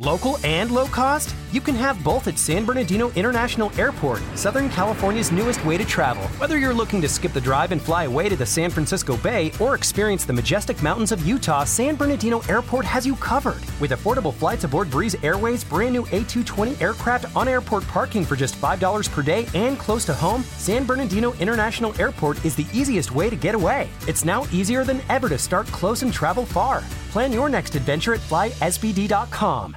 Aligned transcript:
Local 0.00 0.38
and 0.44 0.70
low 0.70 0.86
cost? 0.86 1.34
You 1.50 1.60
can 1.60 1.74
have 1.74 2.04
both 2.04 2.28
at 2.28 2.38
San 2.38 2.64
Bernardino 2.64 3.10
International 3.16 3.72
Airport, 3.76 4.22
Southern 4.36 4.68
California's 4.68 5.32
newest 5.32 5.64
way 5.64 5.76
to 5.76 5.84
travel. 5.84 6.22
Whether 6.38 6.56
you're 6.56 6.72
looking 6.72 7.00
to 7.02 7.08
skip 7.08 7.32
the 7.32 7.40
drive 7.40 7.72
and 7.72 7.82
fly 7.82 8.04
away 8.04 8.28
to 8.28 8.36
the 8.36 8.46
San 8.46 8.70
Francisco 8.70 9.16
Bay 9.16 9.50
or 9.58 9.74
experience 9.74 10.24
the 10.24 10.32
majestic 10.32 10.84
mountains 10.84 11.10
of 11.10 11.26
Utah, 11.26 11.64
San 11.64 11.96
Bernardino 11.96 12.38
Airport 12.48 12.84
has 12.84 13.04
you 13.04 13.16
covered. 13.16 13.60
With 13.80 13.90
affordable 13.90 14.32
flights 14.32 14.62
aboard 14.62 14.88
Breeze 14.88 15.16
Airways' 15.24 15.64
brand 15.64 15.94
new 15.94 16.04
A220 16.04 16.80
aircraft 16.80 17.34
on 17.34 17.48
airport 17.48 17.84
parking 17.88 18.24
for 18.24 18.36
just 18.36 18.54
$5 18.54 19.10
per 19.10 19.22
day 19.22 19.48
and 19.52 19.80
close 19.80 20.04
to 20.04 20.14
home, 20.14 20.44
San 20.44 20.86
Bernardino 20.86 21.32
International 21.40 21.92
Airport 22.00 22.44
is 22.44 22.54
the 22.54 22.68
easiest 22.72 23.10
way 23.10 23.28
to 23.28 23.34
get 23.34 23.56
away. 23.56 23.88
It's 24.06 24.24
now 24.24 24.46
easier 24.52 24.84
than 24.84 25.02
ever 25.08 25.28
to 25.28 25.38
start 25.38 25.66
close 25.68 26.02
and 26.02 26.12
travel 26.12 26.44
far. 26.44 26.84
Plan 27.10 27.32
your 27.32 27.48
next 27.48 27.74
adventure 27.74 28.14
at 28.14 28.20
flysbd.com. 28.20 29.76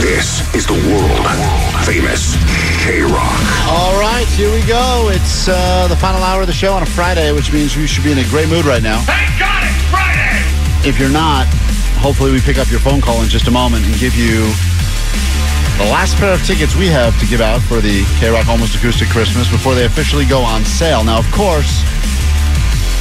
This 0.00 0.54
is 0.54 0.64
the 0.64 0.74
world 0.74 1.26
famous 1.84 2.36
K 2.84 3.02
Rock. 3.02 3.42
All 3.66 3.98
right, 3.98 4.26
here 4.36 4.52
we 4.52 4.64
go. 4.64 5.10
It's 5.10 5.48
uh, 5.48 5.88
the 5.88 5.96
final 5.96 6.22
hour 6.22 6.42
of 6.42 6.46
the 6.46 6.52
show 6.52 6.72
on 6.72 6.84
a 6.84 6.86
Friday, 6.86 7.32
which 7.32 7.52
means 7.52 7.74
you 7.74 7.86
should 7.88 8.04
be 8.04 8.12
in 8.12 8.18
a 8.18 8.28
great 8.28 8.48
mood 8.48 8.64
right 8.64 8.82
now. 8.82 9.00
Thank 9.00 9.38
God 9.40 9.64
it's 9.66 9.82
Friday! 9.90 10.88
If 10.88 11.00
you're 11.00 11.10
not, 11.10 11.46
hopefully 11.98 12.30
we 12.30 12.40
pick 12.40 12.58
up 12.58 12.70
your 12.70 12.78
phone 12.78 13.00
call 13.00 13.22
in 13.22 13.28
just 13.28 13.48
a 13.48 13.50
moment 13.50 13.86
and 13.86 13.94
give 13.98 14.14
you 14.14 14.46
the 15.82 15.90
last 15.90 16.16
pair 16.16 16.32
of 16.32 16.44
tickets 16.46 16.76
we 16.76 16.86
have 16.86 17.18
to 17.18 17.26
give 17.26 17.40
out 17.40 17.60
for 17.62 17.80
the 17.80 18.04
K 18.20 18.30
Rock 18.30 18.46
Almost 18.46 18.76
Acoustic 18.76 19.08
Christmas 19.08 19.50
before 19.50 19.74
they 19.74 19.84
officially 19.84 20.26
go 20.26 20.42
on 20.42 20.64
sale. 20.64 21.02
Now, 21.02 21.18
of 21.18 21.30
course, 21.32 21.82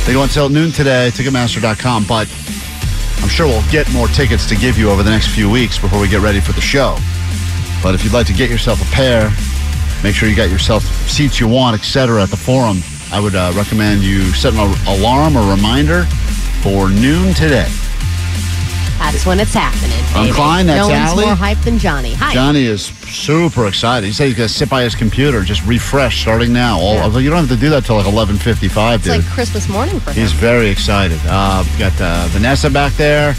they 0.08 0.14
go 0.14 0.22
on 0.22 0.30
sale 0.30 0.46
at 0.46 0.52
noon 0.52 0.72
today, 0.72 1.12
Ticketmaster.com, 1.14 2.06
but 2.06 2.28
I'm 3.28 3.34
sure 3.34 3.46
we'll 3.46 3.70
get 3.70 3.92
more 3.92 4.08
tickets 4.08 4.48
to 4.48 4.56
give 4.56 4.78
you 4.78 4.90
over 4.90 5.04
the 5.04 5.10
next 5.10 5.28
few 5.28 5.50
weeks 5.50 5.78
before 5.78 6.00
we 6.00 6.08
get 6.08 6.22
ready 6.22 6.40
for 6.40 6.54
the 6.54 6.62
show. 6.62 6.98
But 7.84 7.94
if 7.94 8.06
you'd 8.06 8.14
like 8.14 8.26
to 8.28 8.34
get 8.34 8.50
yourself 8.50 8.82
a 8.82 8.96
pair, 8.96 9.30
make 10.02 10.16
sure 10.16 10.30
you 10.30 10.36
got 10.36 10.50
yourself 10.50 10.86
seats 11.10 11.38
you 11.38 11.46
want, 11.50 11.78
etc. 11.78 12.24
at 12.24 12.30
the 12.30 12.38
forum. 12.38 12.78
I 13.12 13.20
would 13.20 13.36
uh, 13.36 13.52
recommend 13.54 14.02
you 14.02 14.32
set 14.32 14.54
an 14.54 14.60
alarm 14.88 15.36
or 15.36 15.52
reminder 15.52 16.06
for 16.64 16.90
noon 16.90 17.34
today. 17.34 17.68
That's 19.00 19.26
when 19.26 19.40
it's 19.40 19.54
happening. 19.54 19.98
I'm 20.16 20.26
baby. 20.26 20.36
Klein, 20.36 20.68
that's 20.68 20.88
no 20.88 20.94
one's 20.94 21.12
Allie. 21.12 21.26
more 21.26 21.36
hype 21.36 21.58
than 21.60 21.80
Johnny. 21.80 22.14
Hi. 22.14 22.34
Johnny 22.34 22.66
is 22.66 22.86
super 22.86 23.68
excited. 23.68 24.06
He 24.06 24.12
said 24.14 24.28
he's 24.28 24.36
going 24.38 24.48
to 24.50 24.54
sit 24.54 24.70
by 24.70 24.84
his 24.84 24.96
computer, 24.96 25.42
just 25.44 25.66
refresh 25.66 26.22
starting 26.22 26.52
now. 26.54 26.78
All, 26.80 26.96
Yeah. 26.96 27.04
I 27.04 27.08
like, 27.08 27.24
you 27.24 27.30
don't 27.30 27.40
have 27.40 27.50
to 27.50 27.56
do 27.56 27.70
that 27.72 27.86
till 27.86 27.96
like 27.98 28.06
11:55, 28.06 28.96
it's 28.96 29.04
dude. 29.06 29.18
like 29.18 29.26
Christmas 29.32 29.68
morning 29.70 30.00
for 30.00 30.12
him. 30.12 30.22
He's 30.22 30.34
very 30.34 30.70
excited. 30.70 31.20
Uh, 31.26 31.64
we 31.72 31.80
got 31.80 32.00
uh, 32.02 32.26
Vanessa 32.30 32.70
back 32.70 32.94
there, 32.94 33.34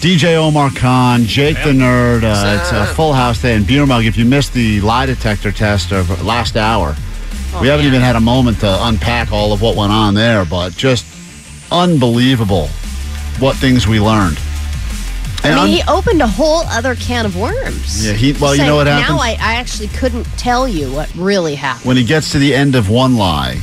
DJ 0.00 0.34
Omar 0.36 0.70
Khan, 0.74 1.24
Jake 1.24 1.56
the 1.64 1.72
Nerd. 1.72 2.22
Uh, 2.24 2.58
it's 2.60 2.72
a 2.72 2.86
full 2.94 3.12
house 3.12 3.40
day. 3.42 3.54
And 3.54 3.66
Beer 3.66 3.86
Mug, 3.86 4.04
if 4.04 4.16
you 4.16 4.24
missed 4.24 4.52
the 4.52 4.80
lie 4.80 5.06
detector 5.06 5.50
test 5.52 5.92
of 5.92 6.24
last 6.24 6.56
hour, 6.56 6.94
Oh, 7.54 7.62
we 7.62 7.68
haven't 7.68 7.86
even 7.86 8.02
had 8.02 8.14
a 8.14 8.20
moment 8.20 8.60
to 8.60 8.78
unpack 8.86 9.32
all 9.32 9.52
of 9.54 9.62
what 9.62 9.74
went 9.74 9.90
on 9.90 10.12
there, 10.12 10.44
but 10.44 10.74
just 10.74 11.06
unbelievable 11.72 12.68
what 13.38 13.56
things 13.56 13.86
we 13.86 13.98
learned. 14.00 14.38
I 15.44 15.48
And 15.48 15.54
mean, 15.56 15.64
un- 15.64 15.70
he 15.70 15.82
opened 15.88 16.20
a 16.20 16.26
whole 16.26 16.62
other 16.66 16.94
can 16.96 17.24
of 17.26 17.36
worms. 17.36 18.04
Yeah, 18.04 18.12
he- 18.14 18.32
well, 18.32 18.54
you 18.56 18.64
know 18.64 18.76
what 18.76 18.86
Saying, 18.86 18.98
happens? 19.02 19.18
Now 19.18 19.22
I, 19.22 19.30
I 19.40 19.54
actually 19.54 19.88
couldn't 19.88 20.24
tell 20.36 20.66
you 20.66 20.90
what 20.92 21.12
really 21.14 21.54
happened. 21.54 21.84
when 21.86 21.96
he 21.96 22.04
gets 22.04 22.32
to 22.32 22.38
the 22.38 22.54
end 22.54 22.74
of 22.74 22.88
one 22.90 23.16
lie, 23.16 23.60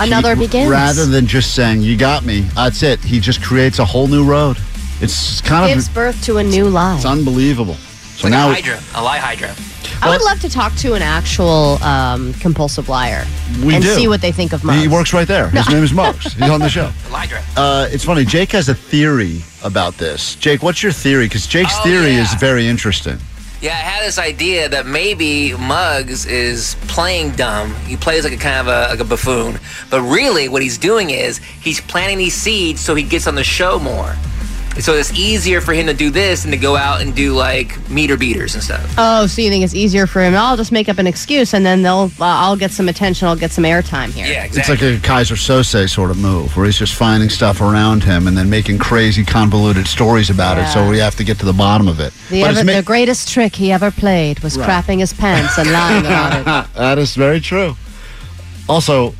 Another 0.00 0.34
he- 0.34 0.46
begins. 0.46 0.68
Rather 0.70 1.06
than 1.06 1.26
just 1.26 1.54
saying, 1.54 1.82
you 1.82 1.96
got 1.96 2.24
me, 2.24 2.40
that's 2.56 2.82
it. 2.82 2.98
He 3.00 3.20
just 3.20 3.40
creates 3.42 3.78
a 3.78 3.84
whole 3.84 4.08
new 4.08 4.24
road. 4.24 4.58
It's 5.00 5.40
kind 5.40 5.68
gives 5.68 5.86
of 5.88 5.94
gives 5.94 6.16
birth 6.16 6.24
to 6.24 6.38
a 6.38 6.42
new 6.44 6.68
lie. 6.68 6.96
it's 6.96 7.04
unbelievable. 7.04 7.74
So 8.16 8.24
like 8.28 8.30
now 8.32 8.50
a 8.50 8.54
Hydra, 8.54 8.80
a 8.96 9.02
lie 9.02 9.18
Hydra. 9.18 9.54
I 10.02 10.10
would 10.10 10.22
love 10.22 10.40
to 10.40 10.48
talk 10.50 10.74
to 10.76 10.94
an 10.94 11.02
actual 11.02 11.82
um, 11.82 12.34
compulsive 12.34 12.88
liar 12.88 13.24
we 13.64 13.74
and 13.74 13.82
do. 13.82 13.94
see 13.94 14.08
what 14.08 14.20
they 14.20 14.32
think 14.32 14.52
of 14.52 14.62
Mugs. 14.64 14.80
He 14.82 14.88
works 14.88 15.12
right 15.12 15.26
there. 15.28 15.48
His 15.48 15.68
name 15.72 15.82
is 15.82 15.92
Mugs. 15.92 16.34
He's 16.34 16.50
on 16.50 16.60
the 16.60 16.68
show. 16.68 16.90
Uh, 17.56 17.88
it's 17.90 18.04
funny. 18.04 18.24
Jake 18.24 18.50
has 18.52 18.68
a 18.68 18.74
theory 18.74 19.40
about 19.62 19.94
this. 19.94 20.34
Jake, 20.36 20.62
what's 20.62 20.82
your 20.82 20.92
theory? 20.92 21.26
Because 21.26 21.46
Jake's 21.46 21.72
Oh, 21.78 21.82
theory 21.84 22.10
yeah. 22.12 22.22
is 22.22 22.34
very 22.34 22.66
interesting. 22.66 23.18
Yeah, 23.62 23.70
I 23.70 23.76
had 23.76 24.04
this 24.06 24.18
idea 24.18 24.68
that 24.68 24.84
maybe 24.84 25.54
Muggs 25.54 26.26
is 26.26 26.76
playing 26.88 27.30
dumb. 27.32 27.74
He 27.86 27.96
plays 27.96 28.24
like 28.24 28.32
a 28.34 28.36
kind 28.36 28.56
of 28.60 28.66
a, 28.66 28.88
like 28.90 28.98
a 29.00 29.04
buffoon. 29.04 29.58
But 29.90 30.02
really, 30.02 30.48
what 30.48 30.60
he's 30.60 30.76
doing 30.76 31.10
is 31.10 31.38
he's 31.38 31.80
planting 31.80 32.18
these 32.18 32.34
seeds 32.34 32.80
so 32.80 32.94
he 32.94 33.04
gets 33.04 33.26
on 33.26 33.36
the 33.36 33.44
show 33.44 33.78
more. 33.78 34.14
So 34.80 34.94
it's 34.94 35.12
easier 35.12 35.60
for 35.60 35.72
him 35.72 35.86
to 35.86 35.94
do 35.94 36.10
this 36.10 36.42
than 36.42 36.50
to 36.50 36.56
go 36.56 36.76
out 36.76 37.00
and 37.00 37.14
do 37.14 37.32
like 37.32 37.88
meter 37.88 38.16
beaters 38.16 38.54
and 38.54 38.62
stuff. 38.62 38.94
Oh, 38.98 39.26
so 39.26 39.40
you 39.40 39.48
think 39.48 39.64
it's 39.64 39.74
easier 39.74 40.06
for 40.06 40.20
him? 40.20 40.34
I'll 40.34 40.56
just 40.56 40.72
make 40.72 40.88
up 40.88 40.98
an 40.98 41.06
excuse, 41.06 41.54
and 41.54 41.64
then 41.64 41.82
they'll. 41.82 42.10
Uh, 42.20 42.24
I'll 42.24 42.56
get 42.56 42.70
some 42.72 42.88
attention. 42.88 43.28
I'll 43.28 43.36
get 43.36 43.52
some 43.52 43.64
airtime 43.64 44.10
here. 44.10 44.26
Yeah, 44.26 44.44
exactly. 44.44 44.74
It's 44.74 44.82
like 44.82 44.82
a 44.82 45.06
Keyser 45.06 45.36
Söze 45.36 45.88
sort 45.88 46.10
of 46.10 46.18
move, 46.18 46.56
where 46.56 46.66
he's 46.66 46.76
just 46.78 46.94
finding 46.94 47.28
stuff 47.30 47.60
around 47.60 48.02
him 48.04 48.26
and 48.26 48.36
then 48.36 48.50
making 48.50 48.78
crazy, 48.78 49.24
convoluted 49.24 49.86
stories 49.86 50.28
about 50.28 50.58
it. 50.58 50.66
So 50.72 50.88
we 50.90 50.98
have 50.98 51.14
to 51.16 51.24
get 51.24 51.38
to 51.38 51.44
the 51.46 51.52
bottom 51.52 51.86
of 51.88 52.00
it. 52.00 52.12
The, 52.30 52.42
But 52.42 52.50
ever, 52.56 52.64
ma- 52.64 52.72
the 52.74 52.82
greatest 52.82 53.28
trick 53.32 53.54
he 53.54 53.70
ever 53.70 53.90
played 53.92 54.40
was 54.40 54.58
Right. 54.58 54.68
crapping 54.68 54.98
his 54.98 55.12
pants 55.12 55.56
and 55.56 55.70
lying 55.70 56.04
about 56.06 56.66
it. 56.66 56.74
that 56.74 56.98
is 56.98 57.14
very 57.14 57.40
true. 57.40 57.76
Also, 58.68 59.14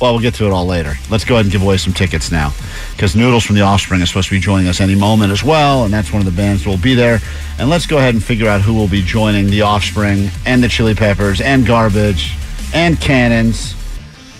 well, 0.00 0.12
we'll 0.12 0.20
get 0.22 0.34
to 0.34 0.46
it 0.46 0.50
all 0.52 0.66
later. 0.66 0.94
Let's 1.10 1.24
go 1.24 1.34
ahead 1.34 1.44
and 1.46 1.52
give 1.52 1.62
away 1.62 1.76
some 1.76 1.92
tickets 1.92 2.30
now. 2.32 2.52
Because 2.98 3.14
Noodles 3.14 3.44
from 3.44 3.54
The 3.54 3.60
Offspring 3.62 4.00
is 4.00 4.08
supposed 4.08 4.26
to 4.28 4.34
be 4.34 4.40
joining 4.40 4.66
us 4.66 4.80
any 4.80 4.96
moment 4.96 5.30
as 5.30 5.44
well, 5.44 5.84
and 5.84 5.94
that's 5.94 6.12
one 6.12 6.18
of 6.20 6.24
the 6.26 6.32
bands 6.36 6.64
that 6.64 6.68
will 6.70 6.78
be 6.78 6.94
there. 6.96 7.20
And 7.60 7.70
let's 7.70 7.86
go 7.86 7.98
ahead 7.98 8.14
and 8.14 8.24
figure 8.24 8.48
out 8.48 8.60
who 8.60 8.74
will 8.74 8.88
be 8.88 9.02
joining 9.02 9.46
The 9.46 9.62
Offspring 9.62 10.30
and 10.44 10.64
the 10.64 10.66
Chili 10.66 10.96
Peppers 10.96 11.40
and 11.40 11.64
Garbage 11.64 12.34
and 12.74 13.00
Cannons 13.00 13.76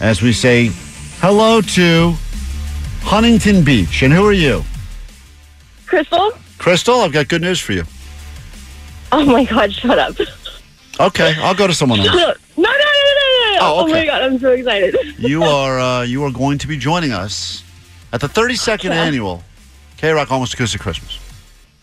as 0.00 0.22
we 0.22 0.32
say 0.32 0.70
hello 1.20 1.60
to 1.60 2.14
Huntington 3.02 3.62
Beach. 3.62 4.02
And 4.02 4.12
who 4.12 4.26
are 4.26 4.32
you? 4.32 4.64
Crystal? 5.86 6.32
Crystal, 6.58 6.96
I've 7.02 7.12
got 7.12 7.28
good 7.28 7.42
news 7.42 7.60
for 7.60 7.74
you. 7.74 7.84
Oh 9.12 9.24
my 9.24 9.44
god, 9.44 9.72
shut 9.72 10.00
up. 10.00 10.16
Okay, 10.98 11.32
I'll 11.38 11.54
go 11.54 11.68
to 11.68 11.74
someone 11.74 12.00
else. 12.00 12.08
no, 12.08 12.16
no, 12.16 12.26
no, 12.26 12.64
no, 12.66 12.72
no, 12.72 12.72
no. 12.72 13.58
Oh, 13.60 13.74
Oh 13.78 13.86
my 13.86 14.04
god, 14.04 14.22
I'm 14.22 14.40
so 14.40 14.50
excited. 14.50 14.96
you 15.16 15.44
are 15.44 15.78
uh, 15.78 16.02
you 16.02 16.24
are 16.24 16.32
going 16.32 16.58
to 16.58 16.66
be 16.66 16.76
joining 16.76 17.12
us 17.12 17.62
at 18.12 18.20
the 18.20 18.28
32nd 18.28 18.84
Yeah. 18.84 19.02
annual 19.04 19.42
K 19.96 20.10
Rock 20.12 20.30
Almost 20.30 20.54
Acoustic 20.54 20.80
Christmas. 20.80 21.18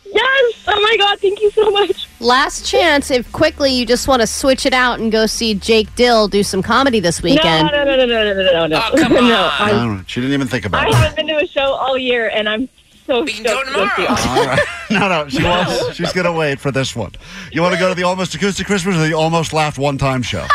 Yes! 0.06 0.53
Oh 0.68 0.80
my 0.81 0.96
god, 0.97 1.19
thank 1.19 1.41
you 1.41 1.52
so 1.52 1.69
much. 1.72 2.08
Last 2.22 2.66
chance, 2.66 3.12
if 3.12 3.30
quickly 3.31 3.72
you 3.74 3.86
just 3.86 4.08
want 4.08 4.22
to 4.22 4.28
switch 4.28 4.66
it 4.66 4.74
out 4.74 5.00
and 5.00 5.12
go 5.12 5.25
see 5.25 5.53
Jake 5.53 5.94
Dill 5.96 6.28
do 6.28 6.41
some 6.44 6.62
comedy 6.64 7.00
this 7.00 7.22
weekend. 7.22 7.69
No, 7.72 7.84
no, 7.84 7.96
no, 7.97 8.06
no, 8.06 8.24
no, 8.24 8.34
no, 8.34 8.52
no, 8.52 8.68
no. 8.68 8.81
Oh, 8.94 8.97
come 8.97 9.14
no, 9.14 9.19
on. 9.19 9.52
I 9.62 9.72
I'm. 9.72 10.06
She 10.08 10.22
didn't 10.22 10.34
even 10.34 10.47
think 10.47 10.66
about 10.66 10.85
I 10.85 10.90
it. 10.90 10.96
I 10.96 10.97
haven't 11.00 11.16
been 11.18 11.28
to 11.28 11.44
a 11.44 11.47
show 11.47 11.74
all 11.74 11.97
year, 11.97 12.30
and 12.30 12.47
I'm 12.47 12.69
so 13.06 13.24
We 13.24 13.34
can 13.34 13.44
go 13.44 13.62
stoked 13.64 13.68
to 13.68 13.74
go 13.74 13.85
see 13.97 14.06
tomorrow. 14.06 14.30
all- 14.31 14.40
All 14.40 14.46
right. 14.47 14.59
No, 14.91 15.09
no, 15.09 15.28
she 15.28 15.44
wants. 15.44 15.96
She's 15.96 16.14
gonna 16.14 16.31
wait 16.31 16.59
for 16.59 16.72
this 16.72 16.96
one. 16.96 17.11
You 17.52 17.61
want 17.64 17.73
to 17.73 17.79
go 17.79 17.90
to 17.90 17.96
the 17.96 18.03
Almost 18.03 18.35
Acoustic 18.35 18.67
Christmas 18.67 18.96
or 18.96 19.00
the 19.08 19.14
Almost 19.16 19.52
Laughed 19.52 19.79
One 19.79 19.97
Time 19.97 20.22
show? 20.22 20.46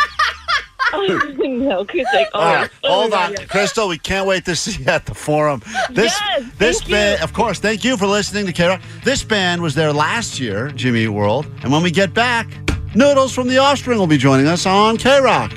no, 1.38 1.80
acoustic. 1.80 2.28
All 2.34 2.42
right. 2.42 2.70
Oh 2.84 3.00
hold 3.02 3.12
on, 3.14 3.34
God. 3.34 3.48
Crystal. 3.48 3.88
We 3.88 3.98
can't 3.98 4.26
wait 4.26 4.44
to 4.46 4.56
see 4.62 4.82
you 4.82 4.86
at 4.90 5.06
the 5.06 5.14
forum. 5.14 5.62
This, 5.90 6.12
Yes, 6.20 6.50
this 6.58 6.86
you. 6.86 6.94
band, 6.94 7.22
of 7.22 7.32
course. 7.32 7.58
Thank 7.58 7.84
you 7.84 7.96
for 7.96 8.06
listening 8.06 8.46
to 8.46 8.52
K 8.52 8.68
Rock. 8.68 8.82
This 9.04 9.22
band 9.22 9.62
was 9.62 9.74
there 9.74 9.92
last 9.92 10.40
year, 10.40 10.70
Jimmy 10.72 11.08
World, 11.08 11.46
and 11.62 11.72
when 11.72 11.82
we 11.82 11.90
get 11.90 12.12
back, 12.14 12.46
Noodles 12.94 13.32
from 13.32 13.48
the 13.48 13.58
Offspring 13.58 13.98
will 13.98 14.06
be 14.06 14.18
joining 14.18 14.46
us 14.46 14.66
on 14.66 14.96
K 14.96 15.20
Rock. 15.20 15.52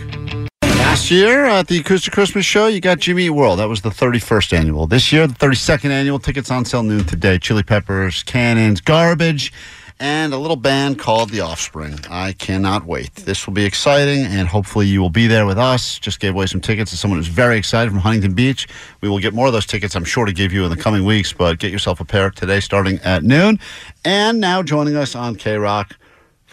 Last 0.62 1.10
year 1.10 1.46
at 1.46 1.68
the 1.68 1.80
Acoustic 1.80 2.14
Christmas 2.14 2.46
Show, 2.46 2.68
you 2.68 2.80
got 2.80 3.00
Jimmy 3.00 3.26
Eat 3.26 3.32
World. 3.32 3.58
That 3.58 3.68
was 3.68 3.82
the 3.82 3.90
31st 3.90 4.54
annual. 4.56 4.86
This 4.86 5.12
year, 5.12 5.26
the 5.26 5.34
32nd 5.34 5.90
annual. 5.90 6.20
Tickets 6.20 6.52
on 6.52 6.66
sale 6.66 6.84
noon 6.84 7.04
today. 7.06 7.40
Chili 7.40 7.64
Peppers, 7.64 8.22
Cannons, 8.22 8.80
Garbage, 8.80 9.52
and 10.00 10.34
a 10.34 10.38
little 10.38 10.56
band 10.56 11.00
called 11.00 11.30
The 11.30 11.42
Offspring. 11.42 12.00
I 12.10 12.34
cannot 12.34 12.86
wait. 12.86 13.14
This 13.16 13.46
will 13.46 13.54
be 13.54 13.66
exciting, 13.66 14.26
and 14.26 14.48
hopefully 14.48 14.88
you 14.88 15.02
will 15.02 15.10
be 15.10 15.28
there 15.28 15.46
with 15.46 15.58
us. 15.58 16.00
Just 16.00 16.20
gave 16.20 16.34
away 16.34 16.46
some 16.46 16.62
tickets 16.62 16.92
to 16.92 16.98
someone 16.98 17.20
who's 17.20 17.28
very 17.28 17.58
excited 17.58 17.92
from 17.92 18.00
Huntington 18.00 18.34
Beach. 18.34 18.68
We 19.02 19.10
will 19.10 19.20
get 19.20 19.34
more 19.34 19.48
of 19.48 19.54
those 19.54 19.66
tickets, 19.66 19.96
I'm 19.96 20.04
sure, 20.04 20.26
to 20.26 20.34
give 20.34 20.52
you 20.52 20.64
in 20.64 20.70
the 20.70 20.78
coming 20.78 21.06
weeks, 21.06 21.34
but 21.34 21.60
get 21.60 21.72
yourself 21.72 22.00
a 22.00 22.06
pair 22.06 22.30
today 22.30 22.60
starting 22.60 23.00
at 23.00 23.24
noon. 23.24 23.60
And 24.06 24.40
now 24.40 24.64
joining 24.64 24.96
us 24.96 25.16
on 25.16 25.36
K 25.36 25.58
Rock 25.58 25.96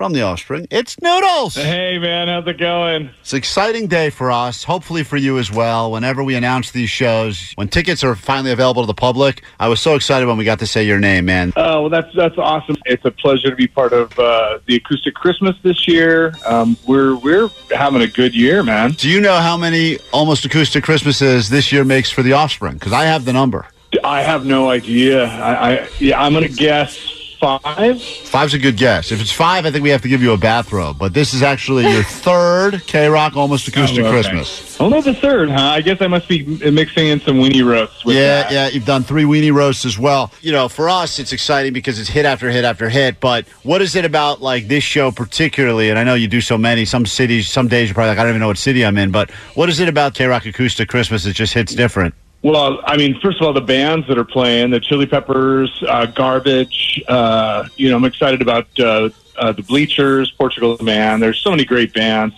from 0.00 0.14
The 0.14 0.23
Offspring, 0.23 0.67
it's 0.70 0.99
Noodles. 1.02 1.56
Hey 1.56 1.99
man, 1.99 2.29
how's 2.29 2.47
it 2.47 2.56
going? 2.56 3.11
It's 3.20 3.35
an 3.35 3.37
exciting 3.37 3.87
day 3.87 4.08
for 4.08 4.31
us, 4.32 4.64
hopefully 4.64 5.02
for 5.02 5.19
you 5.19 5.37
as 5.37 5.52
well. 5.52 5.93
Whenever 5.93 6.25
we 6.25 6.37
announce 6.37 6.70
these 6.70 6.88
shows, 6.88 7.52
when 7.56 7.69
tickets 7.69 8.02
are 8.02 8.14
finally 8.14 8.50
available 8.50 8.82
to 8.82 8.87
the 8.87 8.94
public, 8.94 9.43
I 9.58 9.69
was 9.69 9.79
so 9.79 9.97
excited 9.97 10.26
when 10.26 10.38
we 10.38 10.47
got 10.47 10.58
to 10.61 10.67
say 10.67 10.85
your 10.85 10.99
name, 10.99 11.26
man. 11.26 11.52
Oh, 11.55 11.82
well, 11.82 11.91
that's 11.91 12.08
that's 12.17 12.38
awesome. 12.38 12.76
It's 12.87 13.05
a 13.05 13.11
pleasure 13.11 13.50
to 13.50 13.56
be 13.56 13.67
part 13.67 13.93
of 13.93 14.19
uh, 14.19 14.61
the 14.64 14.76
acoustic 14.76 15.12
Christmas 15.12 15.55
this 15.62 15.87
year. 15.87 16.32
Um, 16.47 16.79
we're 16.87 17.17
we're 17.17 17.50
having 17.70 18.00
a 18.00 18.08
good 18.08 18.35
year, 18.35 18.62
man. 18.62 18.93
Do 18.93 19.06
you 19.06 19.20
know 19.20 19.37
how 19.37 19.58
many 19.58 19.99
almost 20.14 20.47
acoustic 20.47 20.82
Christmases 20.82 21.50
this 21.50 21.73
year 21.73 21.85
makes 21.85 22.08
for 22.08 22.23
The 22.23 22.32
Offspring? 22.32 22.73
Because 22.73 22.94
I 22.94 23.05
have 23.05 23.26
the 23.26 23.35
number. 23.35 23.67
I 24.02 24.23
have 24.23 24.47
no 24.47 24.70
idea. 24.70 25.26
I, 25.26 25.73
I 25.73 25.88
yeah, 25.99 26.23
I'm 26.23 26.32
gonna 26.32 26.49
guess 26.49 27.19
five. 27.40 28.00
Five's 28.02 28.54
a 28.54 28.58
good 28.58 28.76
guess. 28.76 29.10
If 29.10 29.20
it's 29.20 29.32
five, 29.32 29.66
I 29.66 29.70
think 29.70 29.82
we 29.82 29.90
have 29.90 30.02
to 30.02 30.08
give 30.08 30.22
you 30.22 30.32
a 30.32 30.37
bathrobe. 30.37 30.98
But 30.98 31.14
this 31.14 31.32
is 31.34 31.42
actually 31.42 31.90
your 31.90 32.02
third 32.31 32.87
K 32.87 33.08
Rock 33.08 33.37
almost 33.37 33.66
acoustic 33.66 34.04
Oh, 34.04 34.08
okay. 34.08 34.10
Christmas. 34.22 34.81
Only 34.81 35.00
the 35.00 35.14
third, 35.14 35.50
huh? 35.50 35.60
I 35.60 35.81
guess 35.81 36.00
I 36.00 36.06
must 36.06 36.28
be 36.28 36.42
mixing 36.70 37.08
in 37.08 37.20
some 37.20 37.37
weenie 37.37 37.66
roasts. 37.66 38.04
With 38.04 38.16
Yeah, 38.16 38.42
that. 38.42 38.52
yeah, 38.52 38.69
you've 38.69 38.87
done 38.87 39.02
three 39.02 39.25
weenie 39.25 39.52
roasts 39.52 39.84
as 39.84 39.98
well. 39.98 40.31
You 40.40 40.52
know, 40.52 40.69
for 40.69 40.88
us, 40.88 41.19
it's 41.19 41.32
exciting 41.32 41.72
because 41.72 41.98
it's 41.98 42.08
hit 42.08 42.25
after 42.26 42.50
hit 42.50 42.64
after 42.64 42.88
hit. 42.88 43.20
But 43.20 43.48
what 43.62 43.82
is 43.82 43.96
it 43.96 44.04
about 44.04 44.40
like 44.40 44.69
this 44.69 44.84
show 44.84 45.10
particularly? 45.10 45.90
And 45.90 45.98
I 45.98 46.04
know 46.04 46.14
you 46.14 46.28
do 46.28 46.40
so 46.40 46.56
many. 46.58 46.84
Some 46.84 47.06
cities, 47.06 47.48
some 47.48 47.69
days 47.69 47.88
you're 47.88 47.94
probably 47.94 48.10
like, 48.10 48.19
I 48.19 48.22
don't 48.22 48.31
even 48.31 48.40
know 48.40 48.48
what 48.48 48.58
city 48.58 48.84
I'm 48.84 48.98
in. 48.98 49.10
But 49.10 49.31
what 49.54 49.69
is 49.69 49.81
it 49.81 49.88
about 49.88 50.14
K 50.14 50.26
Rock 50.26 50.46
acoustic 50.46 50.88
Christmas 50.88 51.25
that 51.25 51.34
just 51.34 51.52
hits 51.54 51.75
different? 51.75 52.14
Well, 52.42 52.81
I 52.84 52.96
mean, 52.96 53.20
first 53.20 53.38
of 53.40 53.46
all, 53.46 53.52
the 53.52 53.60
bands 53.60 54.08
that 54.08 54.16
are 54.16 54.25
playing, 54.25 54.70
the 54.70 54.81
Chili 54.81 55.06
Peppers, 55.06 55.82
uh, 55.87 56.06
Garbage. 56.06 57.02
Uh, 57.06 57.66
you 57.76 57.90
know, 57.90 57.96
I'm 57.96 58.04
excited 58.06 58.40
about 58.40 58.66
uh, 58.78 59.10
uh, 59.37 59.52
the 59.52 59.62
Bleachers, 59.62 60.31
Portugal 60.31 60.76
the 60.76 60.84
Man. 60.84 61.20
There's 61.20 61.38
so 61.38 61.50
many 61.50 61.64
great 61.66 61.92
bands. 61.92 62.34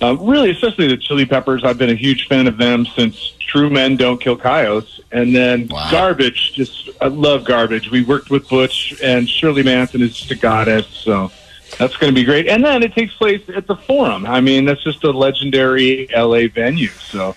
Uh, 0.00 0.16
really, 0.16 0.50
especially 0.50 0.88
the 0.88 0.96
Chili 0.96 1.26
Peppers. 1.26 1.64
I've 1.64 1.78
been 1.78 1.90
a 1.90 1.94
huge 1.94 2.28
fan 2.28 2.46
of 2.46 2.56
them 2.56 2.86
since 2.86 3.34
True 3.38 3.68
Men 3.68 3.96
Don't 3.96 4.20
Kill 4.20 4.36
Coyotes. 4.36 5.00
And 5.12 5.34
then 5.34 5.68
Wow. 5.68 5.90
Garbage, 5.90 6.52
just 6.54 6.88
I 7.00 7.08
love 7.08 7.44
Garbage. 7.44 7.90
We 7.90 8.04
worked 8.04 8.30
with 8.30 8.48
Butch, 8.48 8.94
and 9.02 9.28
Shirley 9.28 9.62
Manson 9.62 10.00
is 10.02 10.16
just 10.16 10.30
a 10.30 10.34
goddess. 10.34 10.86
So 10.86 11.30
that's 11.78 11.96
going 11.96 12.10
to 12.12 12.14
be 12.14 12.24
great. 12.24 12.46
And 12.48 12.64
then 12.64 12.82
it 12.82 12.94
takes 12.94 13.12
place 13.14 13.42
at 13.54 13.66
the 13.66 13.76
Forum. 13.76 14.24
I 14.26 14.40
mean, 14.40 14.64
that's 14.64 14.82
just 14.82 15.04
a 15.04 15.10
legendary 15.10 16.08
LA 16.14 16.48
venue. 16.48 16.88
So 16.88 17.34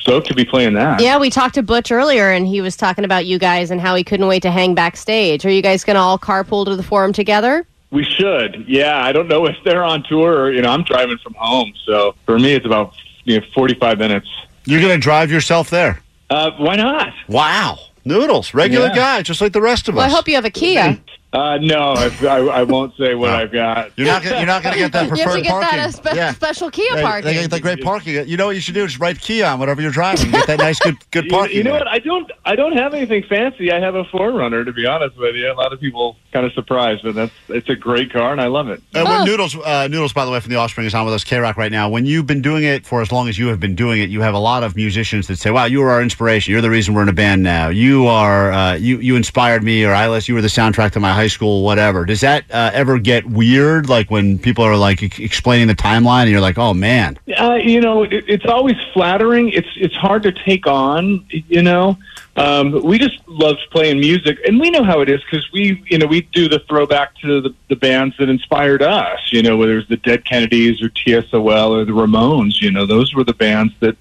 stoked 0.00 0.26
to 0.28 0.34
be 0.34 0.44
playing 0.44 0.74
that. 0.74 1.00
Yeah, 1.00 1.18
we 1.18 1.30
talked 1.30 1.54
to 1.56 1.62
Butch 1.62 1.90
earlier, 1.92 2.30
and 2.30 2.46
he 2.46 2.60
was 2.60 2.76
talking 2.76 3.04
about 3.04 3.26
you 3.26 3.38
guys 3.38 3.70
and 3.70 3.80
how 3.80 3.94
he 3.94 4.04
couldn't 4.04 4.26
wait 4.26 4.42
to 4.42 4.50
hang 4.50 4.74
backstage. 4.74 5.44
Are 5.44 5.50
you 5.50 5.62
guys 5.62 5.84
going 5.84 5.94
to 5.96 6.00
all 6.00 6.18
carpool 6.18 6.64
to 6.64 6.76
the 6.76 6.82
forum 6.82 7.12
together? 7.12 7.66
We 7.90 8.04
should. 8.04 8.64
Yeah, 8.68 9.02
I 9.04 9.12
don't 9.12 9.28
know 9.28 9.46
if 9.46 9.56
they're 9.64 9.82
on 9.84 10.02
tour 10.04 10.32
or, 10.38 10.52
you 10.52 10.62
know, 10.62 10.70
I'm 10.70 10.84
driving 10.84 11.18
from 11.18 11.34
home. 11.34 11.72
So 11.86 12.14
for 12.24 12.38
me, 12.38 12.52
it's 12.52 12.64
about 12.66 12.94
you 13.24 13.40
know, 13.40 13.46
45 13.54 13.98
minutes. 13.98 14.28
You're 14.64 14.80
going 14.80 14.92
to 14.94 14.98
drive 15.02 15.30
yourself 15.30 15.70
there. 15.70 16.00
Uh, 16.28 16.52
why 16.58 16.76
not? 16.76 17.12
Wow. 17.28 17.78
Noodles, 18.04 18.54
regular 18.54 18.86
Yeah. 18.88 18.94
guy, 18.94 19.22
just 19.22 19.40
like 19.40 19.52
the 19.52 19.60
rest 19.60 19.88
of 19.88 19.96
Well, 19.96 20.06
I 20.06 20.08
hope 20.08 20.28
you 20.28 20.36
have 20.36 20.44
a 20.44 20.50
Kia. 20.50 20.98
Uh, 21.32 21.58
no, 21.62 21.92
I, 21.92 22.10
I, 22.22 22.38
I 22.38 22.62
won't 22.64 22.96
say 22.96 23.14
what 23.14 23.30
I've 23.30 23.52
got. 23.52 23.92
You're 23.96 24.08
not 24.08 24.24
gonna, 24.24 24.38
you're 24.38 24.46
not 24.46 24.64
going 24.64 24.72
to 24.74 24.80
get 24.80 24.92
that 24.92 25.04
You 25.16 25.22
have 25.24 25.34
to 25.34 25.40
get 25.42 25.50
parking. 25.50 25.76
that 25.78 25.88
a 25.88 25.92
spe- 25.92 26.14
yeah. 26.16 26.32
special 26.32 26.70
Kia 26.72 26.96
They- 26.96 27.02
parking. 27.02 27.24
They 27.26 27.34
get 27.34 27.50
that 27.52 27.62
great 27.62 27.82
parking. 27.82 28.26
You 28.28 28.36
know 28.36 28.46
what 28.46 28.56
you 28.56 28.60
should 28.60 28.74
do? 28.74 28.84
Just 28.84 28.98
write 28.98 29.20
Kia 29.20 29.46
on 29.46 29.60
whatever 29.60 29.80
you're 29.80 29.92
driving. 29.92 30.32
Get 30.32 30.48
that 30.48 30.58
nice, 30.58 30.80
good, 30.80 30.96
good 31.12 31.28
parking. 31.30 31.56
you 31.56 31.62
know 31.62 31.70
there. 31.70 31.80
what? 31.84 31.88
I 31.88 32.00
don't. 32.00 32.30
I 32.44 32.56
don't 32.56 32.72
have 32.76 32.94
anything 32.94 33.22
fancy. 33.28 33.70
I 33.70 33.78
have 33.78 33.94
a 33.94 34.02
4Runner, 34.06 34.64
to 34.64 34.72
be 34.72 34.86
honest 34.86 35.16
with 35.18 35.36
you. 35.36 35.52
A 35.52 35.54
lot 35.54 35.72
of 35.72 35.78
people 35.78 36.16
kind 36.32 36.44
of 36.44 36.52
surprised, 36.52 37.04
but 37.04 37.14
that's 37.14 37.32
it's 37.48 37.68
a 37.68 37.76
great 37.76 38.12
car, 38.12 38.32
and 38.32 38.40
I 38.40 38.46
love 38.48 38.68
it. 38.68 38.82
Uh, 38.92 39.04
when 39.04 39.20
Oh. 39.20 39.24
Noodles, 39.24 39.56
uh, 39.56 39.86
Noodles, 39.88 40.12
by 40.12 40.24
the 40.24 40.32
way, 40.32 40.40
from 40.40 40.50
the 40.50 40.56
Offspring 40.58 40.86
is 40.88 40.94
on 40.94 41.04
with 41.04 41.14
us, 41.14 41.22
K 41.22 41.38
Rock, 41.38 41.56
right 41.56 41.70
now. 41.70 41.88
When 41.88 42.06
you've 42.06 42.26
been 42.26 42.42
doing 42.42 42.64
it 42.64 42.84
for 42.84 43.02
as 43.02 43.12
long 43.12 43.28
as 43.28 43.38
you 43.38 43.46
have 43.48 43.60
been 43.60 43.76
doing 43.76 44.00
it, 44.00 44.10
you 44.10 44.20
have 44.22 44.34
a 44.34 44.38
lot 44.38 44.64
of 44.64 44.74
musicians 44.74 45.28
that 45.28 45.36
say, 45.38 45.52
"Wow, 45.52 45.66
you 45.66 45.78
were 45.78 45.90
our 45.90 46.02
inspiration. 46.02 46.50
You're 46.50 46.60
the 46.60 46.70
reason 46.70 46.92
we're 46.94 47.02
in 47.04 47.08
a 47.08 47.12
band 47.12 47.44
now. 47.44 47.68
You 47.68 48.08
are, 48.08 48.50
uh, 48.52 48.74
you 48.74 48.98
you 48.98 49.14
inspired 49.14 49.62
me, 49.62 49.84
or 49.84 49.92
Eyeless. 49.94 50.28
You 50.28 50.34
were 50.34 50.40
the 50.42 50.48
soundtrack 50.48 50.90
to 50.92 51.00
my 51.00 51.19
high 51.20 51.28
school, 51.28 51.62
whatever." 51.62 52.04
Does 52.04 52.22
that 52.22 52.44
uh, 52.50 52.70
ever 52.72 52.98
get 52.98 53.26
weird? 53.26 53.88
Like 53.88 54.10
when 54.10 54.38
people 54.38 54.64
are 54.64 54.76
like 54.76 55.18
explaining 55.18 55.68
the 55.68 55.74
timeline, 55.74 56.22
and 56.22 56.30
you're 56.30 56.40
like, 56.40 56.58
"Oh 56.58 56.74
man, 56.74 57.18
Uh, 57.38 57.54
you 57.54 57.80
know, 57.80 58.02
it, 58.04 58.24
it's 58.26 58.46
always 58.46 58.76
flattering. 58.94 59.50
It's 59.50 59.68
it's 59.76 59.94
hard 59.94 60.22
to 60.24 60.32
take 60.32 60.66
on. 60.66 61.24
You 61.28 61.62
know, 61.62 61.98
um, 62.36 62.82
we 62.82 62.98
just 62.98 63.18
love 63.26 63.56
playing 63.70 64.00
music, 64.00 64.38
and 64.46 64.58
we 64.58 64.70
know 64.70 64.84
how 64.84 65.00
it 65.00 65.08
is 65.08 65.20
because 65.24 65.46
we, 65.52 65.82
you 65.86 65.98
know, 65.98 66.06
we 66.06 66.22
do 66.22 66.48
the 66.48 66.60
throwback 66.68 67.14
to 67.18 67.40
the, 67.40 67.54
the 67.68 67.76
bands 67.76 68.16
that 68.18 68.28
inspired 68.28 68.82
us. 68.82 69.20
You 69.30 69.42
know, 69.42 69.56
whether 69.56 69.78
it's 69.78 69.88
the 69.88 69.98
Dead 69.98 70.24
Kennedys 70.24 70.82
or 70.82 70.88
TSOL 70.88 71.70
or 71.70 71.84
the 71.84 71.92
Ramones. 71.92 72.60
You 72.60 72.70
know, 72.70 72.86
those 72.86 73.14
were 73.14 73.24
the 73.24 73.34
bands 73.34 73.74
that 73.80 73.96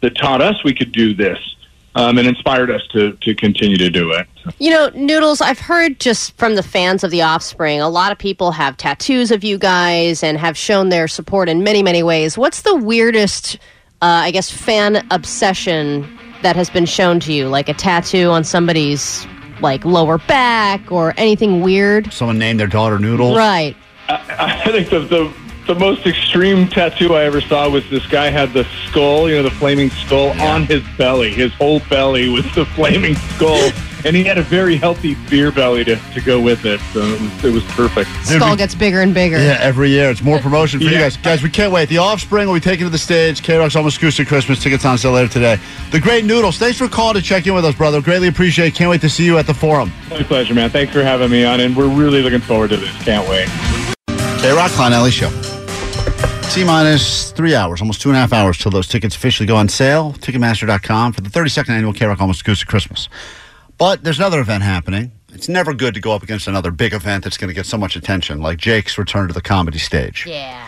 that 0.00 0.16
taught 0.16 0.42
us 0.42 0.62
we 0.64 0.74
could 0.74 0.92
do 0.92 1.14
this 1.14 1.53
um, 1.94 2.18
and 2.18 2.26
inspired 2.26 2.70
us 2.70 2.82
to 2.88 3.12
to 3.12 3.34
continue 3.34 3.76
to 3.76 3.90
do 3.90 4.12
it. 4.12 4.26
You 4.58 4.70
know, 4.70 4.90
Noodles, 4.94 5.40
I've 5.40 5.58
heard 5.58 6.00
just 6.00 6.36
from 6.36 6.54
the 6.54 6.62
fans 6.62 7.04
of 7.04 7.10
The 7.10 7.22
Offspring, 7.22 7.80
a 7.80 7.88
lot 7.88 8.12
of 8.12 8.18
people 8.18 8.50
have 8.52 8.76
tattoos 8.76 9.30
of 9.30 9.42
you 9.42 9.56
guys 9.58 10.22
and 10.22 10.36
have 10.38 10.56
shown 10.56 10.90
their 10.90 11.08
support 11.08 11.48
in 11.48 11.62
many, 11.62 11.82
many 11.82 12.02
ways. 12.02 12.36
What's 12.36 12.62
the 12.62 12.76
weirdest, 12.76 13.56
uh, 14.02 14.22
I 14.24 14.30
guess, 14.30 14.50
fan 14.50 15.06
obsession 15.10 16.18
that 16.42 16.56
has 16.56 16.68
been 16.68 16.84
shown 16.84 17.20
to 17.20 17.32
you? 17.32 17.48
Like 17.48 17.68
a 17.68 17.74
tattoo 17.74 18.28
on 18.30 18.44
somebody's, 18.44 19.26
like, 19.60 19.84
lower 19.86 20.18
back 20.18 20.92
or 20.92 21.14
anything 21.16 21.62
weird? 21.62 22.12
someone 22.12 22.38
named 22.38 22.60
their 22.60 22.66
daughter 22.66 22.98
Noodles." 22.98 23.36
Right. 23.36 23.76
I 24.06 24.70
think 24.70 24.90
the, 24.90 25.00
the 25.00 25.32
the 25.66 25.74
most 25.74 26.06
extreme 26.06 26.68
tattoo 26.68 27.14
I 27.14 27.24
ever 27.24 27.40
saw 27.40 27.68
was 27.68 27.88
this 27.90 28.06
guy 28.06 28.28
had 28.30 28.52
the 28.52 28.64
skull, 28.86 29.28
you 29.28 29.36
know, 29.36 29.42
the 29.42 29.50
flaming 29.50 29.90
skull 29.90 30.30
on 30.40 30.64
his 30.66 30.82
belly. 30.98 31.30
His 31.30 31.52
whole 31.54 31.80
belly 31.88 32.28
was 32.28 32.44
the 32.54 32.66
flaming 32.66 33.14
skull, 33.14 33.70
and 34.04 34.14
he 34.14 34.24
had 34.24 34.36
a 34.36 34.42
very 34.42 34.76
healthy 34.76 35.14
beer 35.30 35.50
belly 35.50 35.82
to, 35.84 35.96
to 36.12 36.20
go 36.20 36.38
with 36.40 36.66
it. 36.66 36.80
So 36.92 37.00
it 37.00 37.20
was, 37.20 37.44
it 37.46 37.52
was 37.52 37.64
perfect. 37.72 38.10
Dude, 38.28 38.36
Skull 38.40 38.50
we- 38.50 38.56
gets 38.58 38.74
bigger 38.74 39.00
and 39.00 39.14
bigger. 39.14 39.38
Yeah, 39.38 39.56
every 39.60 39.88
year. 39.88 40.10
It's 40.10 40.22
more 40.22 40.38
promotion 40.38 40.80
for 40.80 40.84
you 40.86 40.90
guys. 40.98 41.16
Guys, 41.16 41.42
we 41.42 41.48
can't 41.48 41.72
wait. 41.72 41.88
The 41.88 41.98
Offspring 41.98 42.46
will 42.46 42.54
be 42.54 42.60
taken 42.60 42.84
to 42.84 42.90
the 42.90 42.98
stage. 42.98 43.42
K 43.42 43.56
Rock's 43.56 43.74
Almost 43.76 43.96
Acoustic 43.96 44.28
Christmas. 44.28 44.62
Tickets 44.62 44.84
on 44.84 44.98
sale 44.98 45.12
later 45.12 45.32
today. 45.32 45.58
The 45.92 46.00
Great 46.00 46.24
Noodles, 46.26 46.58
thanks 46.58 46.76
for 46.76 46.88
calling 46.88 47.14
to 47.14 47.22
check 47.22 47.46
in 47.46 47.54
with 47.54 47.64
us, 47.64 47.74
brother. 47.74 48.02
Greatly 48.02 48.28
appreciate 48.28 48.66
it. 48.68 48.74
Can't 48.74 48.90
wait 48.90 49.00
to 49.00 49.08
see 49.08 49.24
you 49.24 49.38
at 49.38 49.46
the 49.46 49.54
forum. 49.54 49.90
My 50.10 50.22
pleasure, 50.24 50.52
man. 50.52 50.68
Thanks 50.68 50.92
for 50.92 51.02
having 51.02 51.30
me 51.30 51.44
on, 51.44 51.60
and 51.60 51.74
we're 51.74 51.88
really 51.88 52.20
looking 52.22 52.40
forward 52.40 52.68
to 52.70 52.76
this. 52.76 52.90
Can't 53.02 53.26
wait. 53.28 53.48
K 54.40 54.52
Rock 54.52 54.70
Klein 54.72 54.92
Alley 54.92 55.10
Show. 55.10 55.30
T 56.52 56.62
minus 56.62 57.32
three 57.32 57.56
hours, 57.56 57.80
almost 57.80 58.00
two 58.00 58.10
and 58.10 58.16
a 58.16 58.20
half 58.20 58.32
hours 58.32 58.58
till 58.58 58.70
those 58.70 58.86
tickets 58.86 59.16
officially 59.16 59.44
go 59.46 59.56
on 59.56 59.68
sale. 59.68 60.12
Ticketmaster.com 60.12 61.12
for 61.12 61.20
the 61.20 61.28
32nd 61.28 61.70
annual 61.70 61.92
K 61.92 62.06
Rock 62.06 62.20
Almost 62.20 62.42
Acoustic 62.42 62.68
Christmas. 62.68 63.08
But 63.76 64.04
there's 64.04 64.18
another 64.18 64.38
event 64.38 64.62
happening. 64.62 65.10
It's 65.32 65.48
never 65.48 65.74
good 65.74 65.94
to 65.94 66.00
go 66.00 66.12
up 66.12 66.22
against 66.22 66.46
another 66.46 66.70
big 66.70 66.92
event 66.94 67.24
that's 67.24 67.36
going 67.36 67.48
to 67.48 67.54
get 67.54 67.66
so 67.66 67.76
much 67.76 67.96
attention, 67.96 68.40
like 68.40 68.58
Jake's 68.58 68.96
return 68.98 69.26
to 69.26 69.34
the 69.34 69.40
comedy 69.42 69.78
stage. 69.78 70.26
Yeah. 70.28 70.64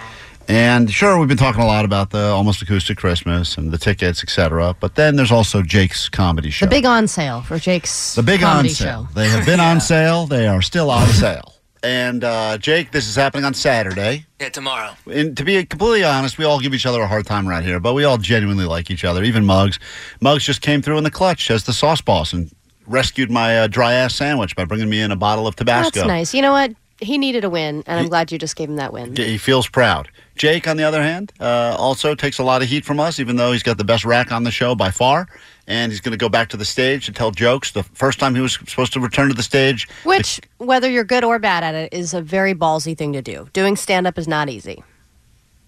And 0.48 0.90
sure, 0.90 1.18
we've 1.20 1.28
been 1.28 1.36
talking 1.36 1.62
a 1.62 1.66
lot 1.66 1.84
about 1.84 2.10
the 2.10 2.30
almost 2.30 2.62
acoustic 2.62 2.98
Christmas 2.98 3.56
and 3.56 3.70
the 3.70 3.78
tickets, 3.78 4.24
etc. 4.24 4.74
But 4.80 4.96
then 4.96 5.14
there's 5.14 5.30
also 5.30 5.62
Jake's 5.62 6.08
comedy 6.08 6.50
show. 6.50 6.66
The 6.66 6.70
big 6.70 6.84
on 6.84 7.06
sale 7.06 7.42
for 7.42 7.60
Jake's 7.60 8.16
The 8.16 8.24
big 8.24 8.40
comedy 8.40 8.70
on 8.70 8.74
sale. 8.74 9.04
show. 9.08 9.14
They 9.14 9.28
have 9.28 9.46
been 9.46 9.60
on 9.60 9.80
sale. 9.92 10.26
They 10.26 10.48
are 10.48 10.62
still 10.62 10.90
on 10.90 11.06
sale. 11.08 11.52
And 11.86 12.24
uh, 12.24 12.58
Jake, 12.58 12.90
this 12.90 13.06
is 13.06 13.14
happening 13.14 13.44
on 13.44 13.54
Saturday. 13.54 14.26
Yeah, 14.40 14.48
tomorrow. 14.48 14.96
And 15.08 15.36
to 15.36 15.44
be 15.44 15.64
completely 15.64 16.02
honest, 16.02 16.36
we 16.36 16.44
all 16.44 16.58
give 16.58 16.74
each 16.74 16.84
other 16.84 17.00
a 17.00 17.06
hard 17.06 17.26
time 17.26 17.48
around 17.48 17.62
here, 17.62 17.78
but 17.78 17.94
we 17.94 18.02
all 18.02 18.18
genuinely 18.18 18.64
like 18.64 18.90
each 18.90 19.04
other. 19.04 19.22
Even 19.22 19.46
Muggs. 19.46 19.78
Muggs 20.20 20.42
just 20.42 20.62
came 20.62 20.82
through 20.82 20.98
in 20.98 21.04
the 21.04 21.12
clutch 21.12 21.48
as 21.48 21.62
the 21.62 21.72
sauce 21.72 22.00
boss 22.00 22.32
and 22.32 22.50
rescued 22.88 23.30
my 23.30 23.60
uh, 23.60 23.66
dry 23.68 23.92
ass 23.92 24.16
sandwich 24.16 24.56
by 24.56 24.64
bringing 24.64 24.90
me 24.90 25.00
in 25.00 25.12
a 25.12 25.16
bottle 25.16 25.46
of 25.46 25.54
Tabasco. 25.54 26.00
That's 26.00 26.08
nice. 26.08 26.34
You 26.34 26.42
know 26.42 26.50
what? 26.50 26.72
He 27.00 27.18
needed 27.18 27.44
a 27.44 27.50
win, 27.50 27.84
and 27.86 28.00
I'm 28.00 28.08
glad 28.08 28.32
you 28.32 28.38
just 28.38 28.56
gave 28.56 28.68
him 28.68 28.76
that 28.76 28.92
win. 28.92 29.14
He 29.14 29.38
feels 29.38 29.68
proud. 29.68 30.08
Jake, 30.34 30.66
on 30.66 30.76
the 30.76 30.82
other 30.82 31.02
hand, 31.02 31.32
uh, 31.38 31.76
also 31.78 32.14
takes 32.16 32.38
a 32.38 32.42
lot 32.42 32.62
of 32.62 32.68
heat 32.68 32.84
from 32.84 32.98
us, 32.98 33.20
even 33.20 33.36
though 33.36 33.52
he's 33.52 33.62
got 33.62 33.78
the 33.78 33.84
best 33.84 34.04
rack 34.04 34.32
on 34.32 34.42
the 34.44 34.50
show 34.50 34.74
by 34.74 34.90
far. 34.90 35.28
And 35.68 35.90
he's 35.90 36.00
going 36.00 36.12
to 36.12 36.16
go 36.18 36.28
back 36.28 36.48
to 36.50 36.56
the 36.56 36.64
stage 36.64 37.06
to 37.06 37.12
tell 37.12 37.32
jokes. 37.32 37.72
The 37.72 37.82
first 37.82 38.20
time 38.20 38.36
he 38.36 38.40
was 38.40 38.52
supposed 38.54 38.92
to 38.92 39.00
return 39.00 39.28
to 39.28 39.34
the 39.34 39.42
stage, 39.42 39.88
Which, 40.04 40.40
whether 40.58 40.88
you're 40.88 41.02
good 41.04 41.24
or 41.24 41.38
bad 41.40 41.64
at 41.64 41.74
it, 41.74 41.92
is 41.92 42.14
a 42.14 42.22
very 42.22 42.54
ballsy 42.54 42.96
thing 42.96 43.12
to 43.14 43.22
do. 43.22 43.48
Doing 43.52 43.74
stand 43.76 44.06
up 44.06 44.16
is 44.16 44.28
not 44.28 44.48
easy. 44.48 44.84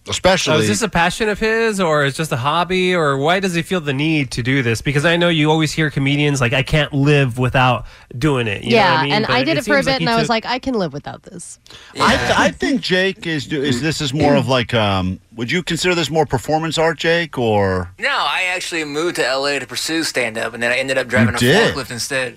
Especially 0.08 0.54
Oh, 0.54 0.58
is 0.60 0.68
this 0.68 0.80
a 0.80 0.88
passion 0.88 1.28
of 1.28 1.38
his, 1.38 1.80
or 1.80 2.02
is 2.06 2.16
just 2.16 2.32
a 2.32 2.36
hobby, 2.38 2.94
or 2.94 3.18
why 3.18 3.40
does 3.40 3.52
he 3.52 3.60
feel 3.60 3.80
the 3.80 3.92
need 3.92 4.30
to 4.30 4.42
do 4.42 4.62
this? 4.62 4.80
Because 4.80 5.04
I 5.04 5.18
know 5.18 5.28
you 5.28 5.50
always 5.50 5.70
hear 5.70 5.90
comedians 5.90 6.40
like, 6.40 6.54
"I 6.54 6.62
can't 6.62 6.94
live 6.94 7.36
without 7.36 7.84
doing 8.16 8.46
it." 8.46 8.62
You 8.64 8.70
know 8.70 8.76
yeah, 8.76 8.92
what 8.92 9.00
I 9.00 9.02
mean? 9.02 9.12
and 9.12 9.26
But 9.26 9.32
I 9.34 9.44
did 9.44 9.58
it, 9.58 9.64
for 9.66 9.74
a 9.76 9.82
bit, 9.82 9.86
like 9.86 10.00
and 10.00 10.08
I 10.08 10.14
was 10.14 10.22
took- 10.22 10.30
like, 10.30 10.46
I 10.46 10.58
can 10.60 10.74
live 10.74 10.94
without 10.94 11.24
this. 11.24 11.58
I, 12.00 12.16
th- 12.16 12.38
I 12.38 12.50
think 12.52 12.80
Jake 12.80 13.26
is. 13.26 13.46
do- 13.46 13.62
Is 13.62 13.82
this 13.82 14.00
is 14.00 14.14
more 14.14 14.34
of 14.34 14.48
like? 14.48 14.72
Um, 14.72 15.20
would 15.38 15.50
you 15.50 15.62
consider 15.62 15.94
this 15.94 16.10
more 16.10 16.26
performance 16.26 16.76
art, 16.76 16.98
Jake, 16.98 17.38
or 17.38 17.90
No, 17.98 18.08
I 18.10 18.42
actually 18.54 18.84
moved 18.84 19.16
to 19.16 19.22
LA 19.22 19.58
to 19.60 19.66
pursue 19.66 20.02
stand 20.02 20.36
up, 20.36 20.52
and 20.52 20.62
then 20.62 20.70
I 20.70 20.76
ended 20.78 20.98
up 20.98 21.06
driving 21.08 21.34
a 21.34 21.38
did? 21.38 21.74
forklift 21.74 21.90
instead. 21.90 22.36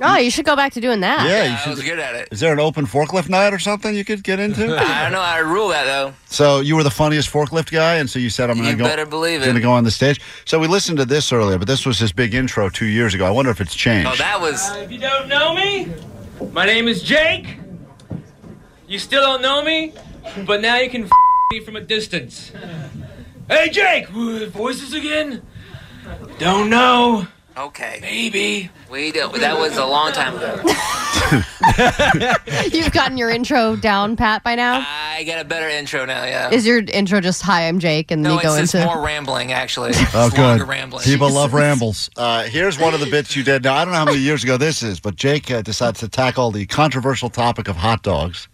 Oh, 0.00 0.16
you 0.16 0.30
should 0.30 0.46
go 0.46 0.56
back 0.56 0.72
to 0.72 0.80
doing 0.80 1.00
that. 1.00 1.28
yeah? 1.28 1.44
You 1.44 1.52
I 1.52 1.56
should, 1.58 1.70
was 1.70 1.82
good 1.82 1.98
at 1.98 2.14
it. 2.14 2.28
is 2.32 2.40
there 2.40 2.52
an 2.52 2.58
open 2.58 2.86
forklift 2.86 3.28
night 3.28 3.52
or 3.52 3.58
something 3.58 3.94
you 3.94 4.06
could 4.06 4.24
get 4.24 4.40
into? 4.40 4.62
I 4.78 5.02
don't 5.02 5.12
know 5.12 5.20
how 5.20 5.36
to 5.36 5.44
rule 5.44 5.68
that 5.68 5.84
though. 5.84 6.14
so 6.26 6.60
you 6.60 6.76
were 6.76 6.82
the 6.82 6.90
funniest 6.90 7.30
forklift 7.30 7.70
guy, 7.70 7.96
and 7.96 8.08
so 8.08 8.18
you 8.18 8.30
said 8.30 8.48
I'm 8.48 8.56
going 8.56 8.70
to 8.70 8.76
go. 8.76 8.84
better 8.84 9.04
believe 9.04 9.40
Going 9.42 9.52
to 9.54 9.60
it. 9.60 9.62
go 9.62 9.70
on 9.72 9.84
the 9.84 9.90
stage. 9.90 10.18
So 10.46 10.58
we 10.58 10.66
listened 10.66 10.96
to 10.98 11.04
this 11.04 11.30
earlier, 11.30 11.58
but 11.58 11.68
this 11.68 11.84
was 11.84 11.98
his 11.98 12.10
big 12.10 12.32
intro 12.32 12.70
two 12.70 12.86
years 12.86 13.12
ago. 13.12 13.26
I 13.26 13.30
wonder 13.30 13.50
if 13.50 13.60
it's 13.60 13.74
changed. 13.74 14.08
Oh, 14.10 14.16
that 14.16 14.40
was 14.40 14.70
uh, 14.70 14.76
If 14.78 14.90
you 14.90 14.98
don't 14.98 15.28
know 15.28 15.54
me, 15.54 15.92
my 16.52 16.64
name 16.64 16.88
is 16.88 17.02
Jake. 17.02 17.58
You 18.88 18.98
still 18.98 19.20
don't 19.22 19.42
know 19.42 19.62
me, 19.62 19.92
but 20.46 20.62
now 20.62 20.76
you 20.78 20.88
can 20.88 21.04
f- 21.04 21.10
me 21.52 21.60
from 21.60 21.76
a 21.76 21.80
distance. 21.82 22.50
Hey, 23.46 23.68
Jake, 23.68 24.08
voices 24.08 24.94
again? 24.94 25.42
Don't 26.38 26.70
know. 26.70 27.26
okay. 27.56 27.98
Maybe. 28.00 28.70
We 28.90 29.12
do, 29.12 29.28
that 29.38 29.58
was 29.58 29.76
a 29.76 29.84
long 29.84 30.12
time 30.12 30.36
ago. 30.36 30.62
You've 32.72 32.92
gotten 32.92 33.18
your 33.18 33.28
intro 33.28 33.76
down, 33.76 34.16
Pat, 34.16 34.42
by 34.42 34.54
now. 34.54 34.84
I 34.88 35.24
got 35.24 35.40
a 35.40 35.44
better 35.44 35.68
intro 35.68 36.06
now. 36.06 36.24
Yeah. 36.24 36.50
Is 36.50 36.66
your 36.66 36.78
intro 36.78 37.20
just 37.20 37.42
"Hi, 37.42 37.68
I'm 37.68 37.78
Jake" 37.78 38.10
and 38.10 38.22
no, 38.22 38.36
you 38.36 38.42
go 38.42 38.54
it's, 38.54 38.64
it's 38.64 38.74
into? 38.74 38.86
more 38.86 39.04
rambling 39.04 39.52
actually. 39.52 39.92
Oh, 40.14 40.26
it's 40.26 40.36
longer 40.36 40.64
good. 40.64 40.68
rambling. 40.68 41.04
People 41.04 41.30
love 41.32 41.54
rambles. 41.54 42.10
Uh, 42.16 42.44
here's 42.44 42.78
one 42.78 42.94
of 42.94 43.00
the 43.00 43.06
bits 43.06 43.36
you 43.36 43.42
did. 43.42 43.64
Now, 43.64 43.74
I 43.74 43.84
don't 43.84 43.92
know 43.92 43.98
how 43.98 44.04
many 44.06 44.18
years 44.18 44.42
ago 44.44 44.56
this 44.56 44.82
is, 44.82 45.00
but 45.00 45.16
Jake 45.16 45.50
uh, 45.50 45.62
decides 45.62 46.00
to 46.00 46.08
tackle 46.08 46.50
the 46.50 46.66
controversial 46.66 47.30
topic 47.30 47.68
of 47.68 47.76
hot 47.76 48.02
dogs. 48.02 48.48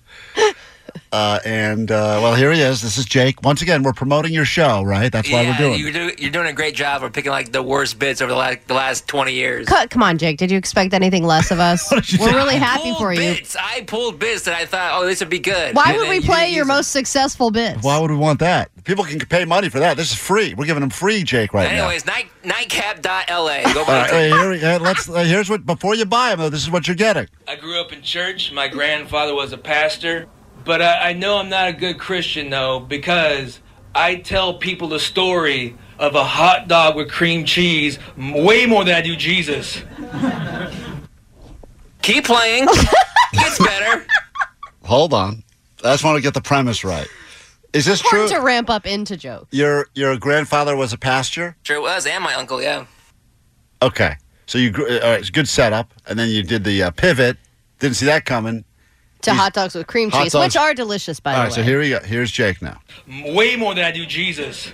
Uh, 1.10 1.38
and, 1.44 1.90
uh, 1.90 2.20
well, 2.22 2.34
here 2.34 2.52
he 2.52 2.60
is. 2.60 2.82
This 2.82 2.98
is 2.98 3.04
Jake. 3.06 3.42
Once 3.42 3.62
again, 3.62 3.82
we're 3.82 3.92
promoting 3.92 4.32
your 4.32 4.44
show, 4.44 4.82
right? 4.82 5.10
That's 5.10 5.30
why 5.30 5.42
yeah, 5.42 5.50
we're 5.52 5.56
doing 5.56 5.80
you're, 5.80 5.92
do, 5.92 6.12
you're 6.18 6.30
doing 6.30 6.46
a 6.48 6.52
great 6.52 6.74
job 6.74 7.02
of 7.02 7.12
picking 7.12 7.30
like 7.30 7.50
the 7.52 7.62
worst 7.62 7.98
bits 7.98 8.20
over 8.20 8.30
the 8.30 8.36
last, 8.38 8.58
the 8.68 8.74
last 8.74 9.08
20 9.08 9.32
years. 9.32 9.66
Cut- 9.66 9.88
Come 9.90 10.02
on, 10.02 10.18
Jake. 10.18 10.36
Did 10.38 10.50
you 10.50 10.58
expect 10.58 10.92
anything 10.92 11.24
less 11.24 11.50
of 11.50 11.60
us? 11.60 11.90
We're 12.20 12.34
really 12.34 12.56
happy 12.56 12.82
pulled 12.90 12.98
for 12.98 13.12
you. 13.12 13.36
I 13.58 13.82
pulled 13.86 14.18
bits 14.18 14.44
that 14.44 14.54
I 14.54 14.66
thought, 14.66 15.00
oh, 15.00 15.06
this 15.06 15.20
would 15.20 15.30
be 15.30 15.38
good. 15.38 15.74
Why 15.74 15.84
And 15.92 15.96
would 15.98 16.08
we 16.08 16.20
play 16.20 16.44
didn't 16.46 16.54
your 16.56 16.64
use 16.66 16.74
it. 16.74 16.76
most 16.76 16.90
successful 16.92 17.50
bits? 17.50 17.82
Why 17.82 17.98
would 17.98 18.10
we 18.10 18.16
want 18.16 18.40
that? 18.40 18.70
People 18.84 19.04
can 19.04 19.18
pay 19.20 19.44
money 19.44 19.68
for 19.68 19.78
that. 19.80 19.96
This 19.96 20.10
is 20.12 20.18
free. 20.18 20.54
We're 20.54 20.64
giving 20.66 20.80
them 20.80 20.90
free, 20.90 21.22
Jake, 21.22 21.52
right 21.54 21.70
now. 21.70 21.84
Anyways, 21.84 22.06
night, 22.06 22.28
nightcap.la. 22.44 23.04
Go 23.04 23.28
now. 23.28 23.80
All 23.80 23.84
right, 23.86 24.10
here, 24.32 24.50
we- 24.50 24.64
uh, 24.64 24.78
let's. 24.78 25.08
Uh, 25.08 25.24
here's 25.24 25.50
what. 25.50 25.66
Before 25.66 25.94
you 25.94 26.04
buy 26.06 26.30
them, 26.30 26.38
though, 26.40 26.48
this 26.50 26.62
is 26.62 26.70
what 26.70 26.86
you're 26.88 26.96
getting. 26.96 27.28
I 27.46 27.56
grew 27.56 27.80
up 27.80 27.92
in 27.92 28.02
church. 28.02 28.52
My 28.52 28.68
grandfather 28.68 29.34
was 29.34 29.52
a 29.52 29.58
pastor. 29.58 30.26
But 30.68 30.82
I, 30.82 31.08
I 31.08 31.12
know 31.14 31.38
I'm 31.38 31.48
not 31.48 31.68
a 31.68 31.72
good 31.72 31.98
Christian, 31.98 32.50
though, 32.50 32.78
because 32.78 33.58
I 33.94 34.16
tell 34.16 34.58
people 34.58 34.86
the 34.88 35.00
story 35.00 35.78
of 35.98 36.14
a 36.14 36.22
hot 36.22 36.68
dog 36.68 36.94
with 36.94 37.10
cream 37.10 37.46
cheese 37.46 37.98
way 38.18 38.66
more 38.66 38.84
than 38.84 38.94
I 38.94 39.00
do 39.00 39.16
Jesus. 39.16 39.82
Keep 42.02 42.24
playing. 42.26 42.68
It's 43.32 43.58
better. 43.58 44.06
Hold 44.84 45.12
on. 45.12 45.42
I 45.84 45.92
just 45.92 46.02
want 46.02 46.16
to 46.16 46.22
get 46.22 46.32
the 46.32 46.40
premise 46.40 46.82
right. 46.82 47.06
Is 47.74 47.84
this 47.84 48.00
true? 48.00 48.22
Important 48.22 48.40
to 48.40 48.46
ramp 48.46 48.70
up 48.70 48.86
into 48.86 49.18
jokes. 49.18 49.48
Your 49.50 49.86
your 49.94 50.16
grandfather 50.16 50.74
was 50.76 50.94
a 50.94 50.98
pastor. 50.98 51.56
Sure 51.62 51.80
was, 51.80 52.06
and 52.06 52.24
my 52.24 52.32
uncle, 52.34 52.62
yeah. 52.62 52.86
Okay, 53.82 54.16
so 54.46 54.56
you 54.56 54.70
gr- 54.70 54.88
uh, 54.88 54.98
all 55.00 55.10
right, 55.10 55.20
it's 55.20 55.28
a 55.28 55.32
good 55.32 55.48
setup, 55.48 55.92
and 56.06 56.18
then 56.18 56.30
you 56.30 56.42
did 56.42 56.64
the 56.64 56.84
uh, 56.84 56.90
pivot. 56.90 57.36
Didn't 57.80 57.96
see 57.96 58.06
that 58.06 58.24
coming. 58.24 58.64
To 59.22 59.34
hot 59.34 59.52
dogs 59.52 59.74
with 59.74 59.86
cream 59.88 60.10
Hot 60.10 60.22
cheese, 60.24 60.32
dogs- 60.32 60.54
which 60.54 60.56
are 60.56 60.74
delicious, 60.74 61.18
by 61.20 61.32
All 61.32 61.36
the 61.38 61.42
right, 61.42 61.50
way. 61.50 61.56
so 61.56 61.62
here 61.62 61.80
we 61.80 61.90
go. 61.90 61.98
Here's 62.00 62.30
Jake 62.30 62.62
now. 62.62 62.80
Way 63.08 63.56
more 63.56 63.74
than 63.74 63.84
I 63.84 63.90
do 63.90 64.06
Jesus. 64.06 64.72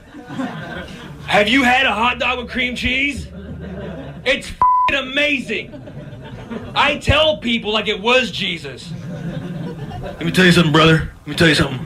Have 1.27 1.49
you 1.49 1.63
had 1.63 1.87
a 1.87 1.93
hot 1.93 2.19
dog 2.19 2.39
with 2.39 2.51
cream 2.51 2.77
cheese? 2.77 3.27
It's 4.27 4.49
fing 4.49 4.99
amazing. 4.99 5.73
I 6.75 6.99
tell 6.99 7.39
people 7.39 7.73
like 7.73 7.89
it 7.89 8.01
was 8.01 8.31
Jesus. 8.31 8.93
Let 10.03 10.25
me 10.25 10.31
tell 10.31 10.45
you 10.45 10.53
something, 10.53 10.73
brother. 10.73 11.11
Let 11.21 11.27
me 11.27 11.35
tell 11.35 11.49
you 11.49 11.55
something. 11.55 11.81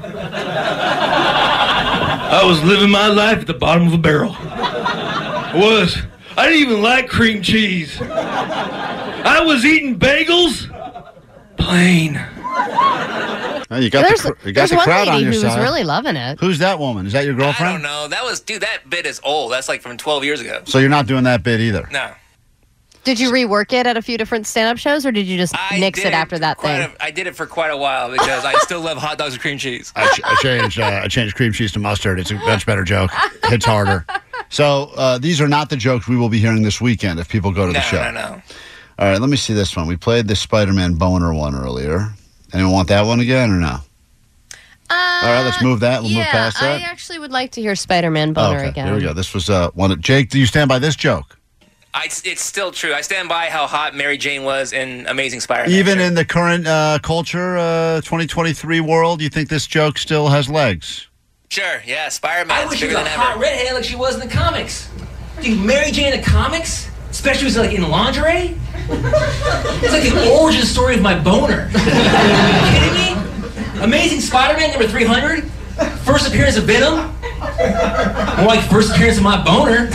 I 2.31 2.43
was 2.45 2.63
living 2.65 2.91
my 2.91 3.07
life 3.07 3.39
at 3.39 3.47
the 3.47 3.55
bottom 3.55 3.87
of 3.87 3.93
a 3.93 3.99
barrel. 3.99 4.33
I 4.39 5.53
was. 5.55 5.97
I 6.37 6.47
didn't 6.49 6.61
even 6.63 6.83
like 6.83 7.09
cream 7.09 7.41
cheese. 7.43 8.01
I 8.03 9.41
was 9.45 9.65
eating 9.65 9.99
bagels. 9.99 10.67
Plain. 11.57 12.21
Oh, 13.71 13.79
you 13.79 13.91
got 13.91 14.03
there's 14.07 14.23
the, 14.23 14.35
you 14.47 14.53
got 14.53 14.61
there's 14.61 14.71
the 14.71 14.77
one 14.77 14.85
crowd 14.85 15.09
lady 15.09 15.11
on 15.11 15.23
your 15.25 15.33
who 15.33 15.45
was 15.45 15.53
side. 15.55 15.63
really 15.63 15.85
loving 15.85 16.17
it. 16.17 16.41
Who's 16.41 16.59
that 16.61 16.79
woman? 16.79 17.07
Is 17.07 17.13
that 17.13 17.25
your 17.27 17.35
girlfriend? 17.35 17.69
I 17.69 17.73
don't 17.73 17.83
know. 17.83 18.09
That 18.09 18.25
was, 18.25 18.41
dude, 18.41 18.63
that 18.63 18.89
bit 18.89 19.05
is 19.05 19.21
old. 19.23 19.53
That's 19.53 19.69
like 19.69 19.83
from 19.83 19.97
12 19.99 20.25
years 20.25 20.41
ago. 20.41 20.63
So 20.65 20.79
you're 20.79 20.89
not 20.89 21.07
doing 21.07 21.25
that 21.25 21.43
bit 21.43 21.61
either. 21.61 21.87
No. 21.93 22.13
Did 23.05 23.21
you 23.21 23.31
rework 23.31 23.73
it 23.73 23.87
at 23.87 23.97
a 23.97 24.03
few 24.03 24.19
different 24.19 24.47
stand-up 24.47 24.77
shows, 24.77 25.07
or 25.07 25.13
did 25.13 25.27
you 25.27 25.39
just 25.39 25.55
I 25.57 25.79
nix 25.79 26.01
it 26.05 26.13
after 26.13 26.39
that 26.41 26.61
thing? 26.61 26.81
A, 26.83 26.93
I 27.05 27.11
did 27.11 27.27
it 27.27 27.35
for 27.37 27.47
quite 27.47 27.71
a 27.71 27.77
while 27.77 28.11
because 28.11 28.45
I 28.45 28.53
still 28.59 28.81
love 28.83 28.99
hot 28.99 29.17
dogs 29.17 29.33
with 29.33 29.41
cream 29.41 29.57
cheese. 29.57 29.93
I, 29.97 30.09
ch- 30.15 30.21
I 30.25 30.35
changed. 30.43 30.79
Uh, 30.81 31.01
I 31.05 31.09
changed 31.09 31.35
cream 31.35 31.53
cheese 31.53 31.73
to 31.73 31.79
mustard. 31.79 32.19
It's 32.21 32.31
a 32.31 32.35
much 32.35 32.67
better 32.67 32.85
joke. 32.85 33.11
Hits 33.45 33.65
harder. 33.65 34.05
So 34.51 34.91
uh, 34.97 35.17
these 35.19 35.41
are 35.41 35.49
not 35.49 35.71
the 35.71 35.77
jokes 35.77 36.07
we 36.09 36.17
will 36.17 36.29
be 36.29 36.39
hearing 36.39 36.63
this 36.63 36.81
weekend 36.83 37.19
if 37.19 37.29
people 37.31 37.51
go 37.53 37.67
to 37.67 37.73
the 37.73 37.79
No, 37.79 37.85
show. 37.85 38.03
no, 38.03 38.11
no. 38.11 38.43
All 38.99 39.09
right, 39.11 39.21
let 39.21 39.31
me 39.31 39.37
see 39.39 39.55
this 39.55 39.75
one. 39.77 39.87
We 39.87 39.97
played 39.97 40.27
the 40.29 40.37
Spider-Man 40.37 40.95
boner 40.95 41.33
one 41.33 41.55
earlier. 41.55 42.09
Anyone 42.53 42.73
want 42.73 42.89
that 42.89 43.05
one 43.07 43.21
again 43.21 43.51
or 43.51 43.57
no? 43.59 43.79
Uh, 44.91 44.95
All 45.23 45.29
right, 45.35 45.43
let's 45.45 45.63
move 45.63 45.81
that. 45.81 46.01
We'll 46.03 46.11
yeah, 46.13 46.19
move 46.19 46.27
past 46.29 46.61
that. 46.61 46.81
I 46.81 46.85
actually 46.85 47.19
would 47.19 47.31
like 47.31 47.51
to 47.53 47.61
hear 47.61 47.75
Spider-Man 47.77 48.33
boner 48.33 48.59
okay, 48.61 48.69
again. 48.69 48.87
here 48.87 48.95
we 48.97 49.03
go. 49.03 49.13
This 49.13 49.35
was 49.35 49.51
uh, 49.51 49.71
one. 49.73 49.91
That, 49.91 50.01
Jake, 50.01 50.31
do 50.31 50.39
you 50.39 50.47
stand 50.47 50.69
by 50.69 50.79
this 50.79 50.97
joke? 50.97 51.39
I, 51.93 52.05
it's 52.07 52.41
still 52.43 52.71
true. 52.71 52.95
I 52.95 53.01
stand 53.03 53.29
by 53.29 53.47
how 53.47 53.67
hot 53.67 53.95
Mary 53.95 54.17
Jane 54.17 54.45
was 54.45 54.73
in 54.73 55.07
Amazing 55.09 55.41
Spider-Man. 55.41 55.77
Even 55.79 55.99
Sure. 55.99 56.07
in 56.07 56.15
the 56.15 56.25
current 56.25 56.67
uh, 56.67 56.99
culture, 57.03 57.59
uh, 57.59 57.97
2023 58.03 58.81
world, 58.81 59.21
you 59.21 59.29
think 59.29 59.49
this 59.51 59.67
joke 59.67 59.99
still 59.99 60.29
has 60.29 60.49
legs? 60.49 61.09
Sure, 61.51 61.83
yeah, 61.87 62.09
Spider-Man. 62.09 62.57
I 62.57 62.67
wish 62.67 62.79
she 62.79 62.87
bigger 62.87 62.99
was 62.99 63.07
a 63.07 63.11
than 63.11 63.19
hot 63.19 63.33
ever. 63.33 63.41
redhead 63.41 63.75
like 63.75 63.85
she 63.85 63.97
was 63.97 64.15
in 64.15 64.21
the 64.27 64.33
comics. 64.35 64.89
Dude, 65.43 65.59
Mary 65.61 65.91
Jane 65.91 66.13
in 66.15 66.21
the 66.21 66.27
comics, 66.27 66.89
especially 67.19 67.45
was 67.47 67.57
like 67.57 67.73
in 67.73 67.83
lingerie. 67.91 68.57
It's 68.91 69.93
like 69.93 70.05
the 70.05 70.31
origin 70.41 70.63
story 70.63 70.95
of 70.95 71.03
my 71.03 71.19
boner. 71.19 71.63
Are 71.63 71.69
you 71.75 72.73
kidding 72.79 72.95
me? 72.95 73.81
Amazing 73.83 74.21
Spider-Man 74.21 74.71
number 74.71 74.87
300. 74.87 75.45
First 76.05 76.29
appearance 76.29 76.57
of 76.57 76.65
Venom. 76.65 76.95
More 78.39 78.47
like 78.47 78.61
first 78.71 78.93
appearance 78.95 79.17
of 79.19 79.25
my 79.25 79.43
boner. 79.45 79.87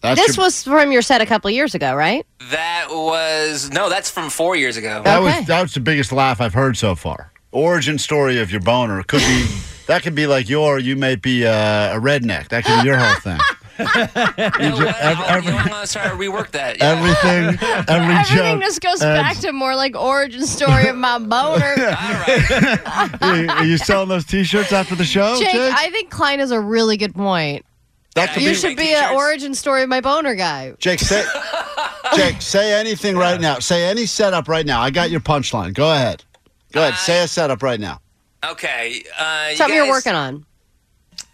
That's 0.00 0.20
This 0.20 0.36
your- 0.36 0.44
was 0.46 0.62
from 0.64 0.90
your 0.90 1.02
set 1.02 1.20
a 1.22 1.26
couple 1.26 1.48
years 1.50 1.74
ago, 1.76 1.94
right? 1.94 2.26
That 2.50 2.88
was 2.90 3.70
no, 3.70 3.88
that's 3.88 4.10
from 4.10 4.28
four 4.28 4.56
years 4.56 4.76
ago. 4.76 5.02
that 5.04 5.18
okay. 5.22 5.38
was 5.38 5.46
that 5.46 5.62
was 5.62 5.74
the 5.74 5.80
biggest 5.80 6.10
laugh 6.12 6.40
I've 6.40 6.52
heard 6.52 6.76
so 6.76 6.94
far. 6.96 7.30
Origin 7.52 7.96
story 7.98 8.40
of 8.40 8.50
your 8.50 8.60
boner 8.60 9.02
could 9.04 9.20
be 9.20 9.46
that 9.86 10.02
could 10.02 10.14
be 10.16 10.26
like 10.26 10.48
your 10.48 10.78
you 10.80 10.94
may 10.96 11.14
be 11.16 11.46
uh, 11.46 11.96
a 11.96 12.00
redneck. 12.00 12.48
That 12.48 12.64
could 12.64 12.82
be 12.82 12.86
your 12.88 12.98
whole 12.98 13.14
thing. 13.20 13.38
You 13.78 13.84
know 13.84 14.76
what? 14.76 14.96
every- 15.00 15.24
I'll- 15.24 15.42
you 15.42 15.50
know, 15.50 15.56
I'm 15.58 15.68
gonna 15.68 15.86
start 15.86 16.10
to 16.10 16.16
rework 16.16 16.50
that. 16.52 16.78
Yeah. 16.78 16.90
Everything, 16.92 17.68
every 17.88 18.14
Everything 18.14 18.58
joke. 18.58 18.62
just 18.62 18.80
goes 18.80 19.02
adds- 19.02 19.22
back 19.22 19.36
to 19.42 19.52
more 19.52 19.74
like 19.74 19.96
origin 19.96 20.46
story 20.46 20.86
of 20.88 20.96
my 20.96 21.18
boner. 21.18 21.64
All 21.78 22.14
right. 22.14 23.46
Are 23.50 23.64
you 23.64 23.78
selling 23.78 24.08
those 24.08 24.24
T-shirts 24.24 24.72
after 24.72 24.94
the 24.94 25.04
show, 25.04 25.36
Jake, 25.38 25.50
Jake? 25.52 25.74
I 25.76 25.90
think 25.90 26.10
Klein 26.10 26.40
is 26.40 26.50
a 26.50 26.60
really 26.60 26.96
good 26.96 27.14
point. 27.14 27.64
that 28.14 28.32
could 28.32 28.42
You 28.42 28.50
be. 28.50 28.54
should 28.54 28.76
be 28.76 28.84
t-shirts. 28.84 29.02
an 29.10 29.16
origin 29.16 29.54
story 29.54 29.82
of 29.82 29.88
my 29.88 30.00
boner 30.00 30.34
guy. 30.34 30.74
Jake, 30.78 31.00
say, 31.00 31.24
Jake, 32.16 32.40
say 32.40 32.78
anything 32.78 33.16
right 33.16 33.40
now. 33.40 33.58
Say 33.58 33.84
any 33.84 34.06
setup 34.06 34.46
right 34.48 34.64
now. 34.66 34.80
I 34.80 34.90
got 34.90 35.10
your 35.10 35.20
punchline. 35.20 35.74
Go 35.74 35.92
ahead. 35.92 36.22
Go 36.72 36.82
ahead. 36.82 36.94
say 36.94 37.22
a 37.22 37.28
setup 37.28 37.62
right 37.62 37.80
now. 37.80 38.00
Okay. 38.44 39.02
Uh, 39.18 39.48
you 39.50 39.56
Something 39.56 39.76
you're 39.76 39.88
working 39.88 40.12
on. 40.14 40.44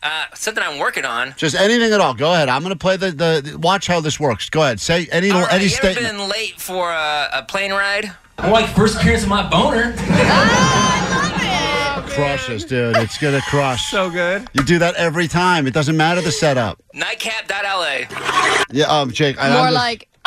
Uh, 0.02 0.24
something 0.34 0.62
I'm 0.64 0.78
working 0.78 1.04
on. 1.04 1.34
Just 1.36 1.54
anything 1.54 1.92
at 1.92 2.00
all. 2.00 2.14
Go 2.14 2.32
ahead. 2.32 2.48
I'm 2.48 2.62
going 2.62 2.72
to 2.72 2.78
play 2.78 2.96
the, 2.96 3.10
the, 3.10 3.42
the- 3.44 3.58
Watch 3.58 3.86
how 3.86 4.00
this 4.00 4.18
works. 4.18 4.48
Go 4.48 4.62
ahead. 4.62 4.80
Say 4.80 5.06
any 5.12 5.30
All 5.30 5.42
right, 5.42 5.52
any 5.52 5.64
you 5.66 5.70
ever 5.76 5.92
statement. 5.92 6.16
been 6.16 6.28
late 6.28 6.58
for 6.58 6.90
a, 6.90 7.28
a 7.34 7.42
plane 7.46 7.72
ride? 7.72 8.10
More 8.42 8.52
like 8.52 8.68
first 8.74 8.96
appearance 8.96 9.24
of 9.24 9.28
my 9.28 9.46
boner. 9.48 9.92
Crushes, 12.14 12.64
dude. 12.64 12.96
It's 12.96 13.18
going 13.18 13.34
to 13.38 13.42
crush. 13.46 13.90
So 13.90 14.10
good. 14.10 14.48
You 14.54 14.62
do 14.64 14.78
that 14.78 14.94
every 14.96 15.28
time. 15.28 15.66
It 15.66 15.74
doesn't 15.74 15.96
matter 15.96 16.20
the 16.22 16.32
setup. 16.32 16.82
Nightcap.la. 16.94 18.64
Yeah, 18.72 18.86
um, 18.86 19.12
Jake. 19.12 19.36
I 19.38 19.50
More 19.50 19.58
under- 19.66 19.72
like 19.72 20.08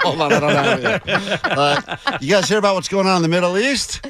Hold 0.02 0.20
on, 0.20 0.32
I 0.32 0.40
don't 0.40 0.50
have 0.50 0.78
it 0.84 1.02
yet. 1.06 1.40
Uh, 1.56 1.96
you 2.20 2.30
guys 2.30 2.48
hear 2.48 2.58
about 2.58 2.74
what's 2.74 2.88
going 2.88 3.06
on 3.06 3.16
in 3.16 3.22
the 3.22 3.28
Middle 3.28 3.56
East? 3.56 4.04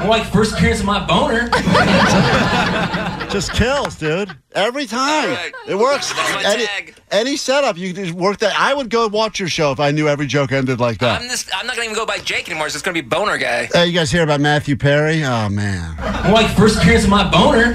More 0.00 0.08
like 0.08 0.26
first 0.32 0.52
appearance 0.54 0.80
of 0.80 0.86
my 0.86 1.04
boner. 1.06 1.48
Just 3.30 3.52
kills, 3.52 3.94
dude. 3.96 4.36
Every 4.54 4.86
time. 4.86 5.30
right. 5.30 5.52
It 5.68 5.76
works. 5.76 6.12
That's 6.12 6.44
my 6.44 6.52
Any, 6.52 6.66
tag. 6.66 6.94
any 7.12 7.36
setup, 7.36 7.76
you 7.78 7.92
just 7.92 8.12
work 8.12 8.38
that. 8.38 8.58
I 8.58 8.74
would 8.74 8.90
go 8.90 9.06
watch 9.06 9.38
your 9.38 9.48
show 9.48 9.70
if 9.70 9.78
I 9.78 9.92
knew 9.92 10.08
every 10.08 10.26
joke 10.26 10.50
ended 10.50 10.80
like 10.80 10.98
that. 10.98 11.22
I'm 11.22 11.28
just. 11.28 11.48
I'm 11.56 11.64
not 11.66 11.76
gonna 11.76 11.84
even 11.84 11.94
go 11.96 12.04
by 12.04 12.18
Jake 12.18 12.48
anymore. 12.48 12.66
It's 12.66 12.74
just 12.74 12.84
gonna 12.84 12.94
be 13.00 13.00
Boner 13.00 13.38
Guy. 13.38 13.68
Uh, 13.74 13.82
you 13.82 13.92
guys 13.92 14.10
hear 14.10 14.24
about 14.24 14.40
Matthew 14.40 14.74
Perry? 14.76 15.22
Oh, 15.24 15.48
man. 15.48 15.94
More 16.24 16.32
like 16.32 16.50
first 16.56 16.78
appearance 16.78 17.04
of 17.04 17.10
my 17.10 17.30
boner. 17.30 17.74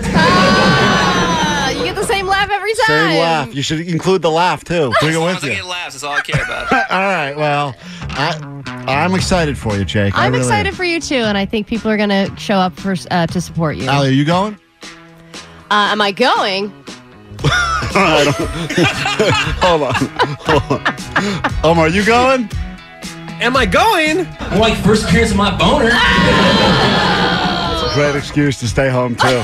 You 2.05 2.12
get 2.12 2.13
the 2.13 2.13
same 2.13 2.27
laugh 2.27 2.50
every 2.51 2.74
time. 2.74 2.85
Same 2.88 3.19
laugh. 3.19 3.55
You 3.55 3.62
should 3.62 3.81
include 3.81 4.21
the 4.21 4.31
laugh, 4.31 4.63
too. 4.63 4.91
Bring 5.00 5.09
As 5.12 5.15
it 5.15 5.19
long 5.19 5.27
with 5.27 5.38
as 5.38 5.43
I 5.43 5.47
you. 5.47 5.55
get 5.55 5.65
laughs, 5.65 5.93
that's 5.93 6.03
all 6.03 6.13
I 6.13 6.21
care 6.21 6.43
about. 6.43 6.71
All 6.91 7.00
right, 7.00 7.33
well, 7.35 7.75
I, 8.09 8.83
I'm 8.88 9.13
excited 9.15 9.57
for 9.57 9.75
you, 9.77 9.85
Jake. 9.85 10.15
I 10.17 10.25
I'm 10.25 10.31
really 10.33 10.43
excited 10.45 10.69
am. 10.69 10.75
for 10.75 10.83
you 10.83 11.00
too, 11.00 11.15
and 11.15 11.38
I 11.38 11.45
think 11.45 11.67
people 11.67 11.89
are 11.91 11.97
going 11.97 12.09
to 12.09 12.31
show 12.38 12.55
up 12.55 12.74
for 12.79 12.95
uh, 13.12 13.27
to 13.27 13.41
support 13.41 13.77
you. 13.77 13.88
Allie, 13.88 14.09
are 14.09 14.12
you 14.12 14.25
going? 14.25 14.57
Uh, 15.71 15.89
am 15.91 16.01
I 16.01 16.12
going? 16.12 16.71
I 17.97 18.24
don't- 18.25 18.35
Hold 19.63 19.81
on. 19.83 19.93
Hold 20.45 20.71
on. 20.71 21.65
Omar, 21.65 21.85
are 21.85 21.89
you 21.89 22.05
going? 22.05 22.50
Am 23.41 23.55
I 23.57 23.65
going? 23.65 24.25
More 24.51 24.59
like 24.59 24.77
first 24.83 25.05
appearance 25.05 25.31
of 25.31 25.38
my 25.38 25.55
boner. 25.57 25.89
It's 27.74 27.91
a 27.91 27.95
great 27.95 28.15
excuse 28.15 28.59
to 28.59 28.67
stay 28.67 28.89
home, 28.89 29.15
too. 29.15 29.43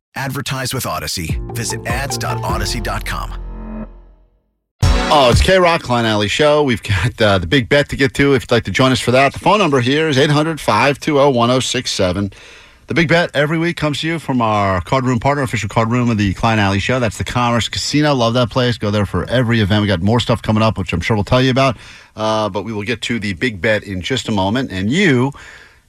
Advertise 0.15 0.73
with 0.73 0.83
Audacy. 0.83 1.39
Visit 1.55 1.85
ads.audacy.com. 1.85 3.37
Oh, 5.13 5.29
it's 5.29 5.41
K 5.41 5.57
Rock 5.57 5.81
Klein 5.81 6.05
Alley 6.05 6.29
Show. 6.29 6.63
We've 6.63 6.81
got 6.81 7.21
uh, 7.21 7.37
the 7.37 7.47
big 7.47 7.67
bet 7.67 7.89
to 7.89 7.97
get 7.97 8.13
to. 8.13 8.33
If 8.33 8.43
you'd 8.43 8.51
like 8.51 8.63
to 8.63 8.71
join 8.71 8.93
us 8.93 8.99
for 9.01 9.11
that, 9.11 9.33
the 9.33 9.39
phone 9.39 9.59
number 9.59 9.81
here 9.81 10.07
is 10.07 10.17
800 10.17 10.61
520 10.61 11.37
1067. 11.37 12.31
The 12.87 12.93
big 12.93 13.09
bet 13.09 13.29
every 13.33 13.57
week 13.57 13.77
comes 13.77 14.01
to 14.01 14.07
you 14.07 14.19
from 14.19 14.41
our 14.41 14.81
card 14.81 15.05
room 15.05 15.19
partner, 15.19 15.43
official 15.43 15.69
card 15.69 15.89
room 15.89 16.09
of 16.09 16.17
the 16.17 16.33
Klein 16.33 16.59
Alley 16.59 16.79
Show. 16.79 16.99
That's 16.99 17.17
the 17.17 17.23
Commerce 17.25 17.67
Casino. 17.67 18.13
Love 18.13 18.33
that 18.35 18.49
place. 18.49 18.77
Go 18.77 18.89
there 18.91 19.05
for 19.05 19.23
every 19.29 19.59
event. 19.59 19.81
We 19.81 19.87
got 19.87 20.01
more 20.01 20.19
stuff 20.19 20.41
coming 20.41 20.63
up, 20.63 20.77
which 20.77 20.93
I'm 20.93 21.01
sure 21.01 21.15
we'll 21.15 21.23
tell 21.23 21.41
you 21.41 21.51
about. 21.51 21.77
Uh, 22.15 22.49
but 22.49 22.63
we 22.63 22.73
will 22.73 22.83
get 22.83 23.01
to 23.03 23.19
the 23.19 23.33
big 23.33 23.61
bet 23.61 23.83
in 23.83 24.01
just 24.01 24.29
a 24.29 24.31
moment. 24.31 24.71
And 24.71 24.89
you 24.89 25.31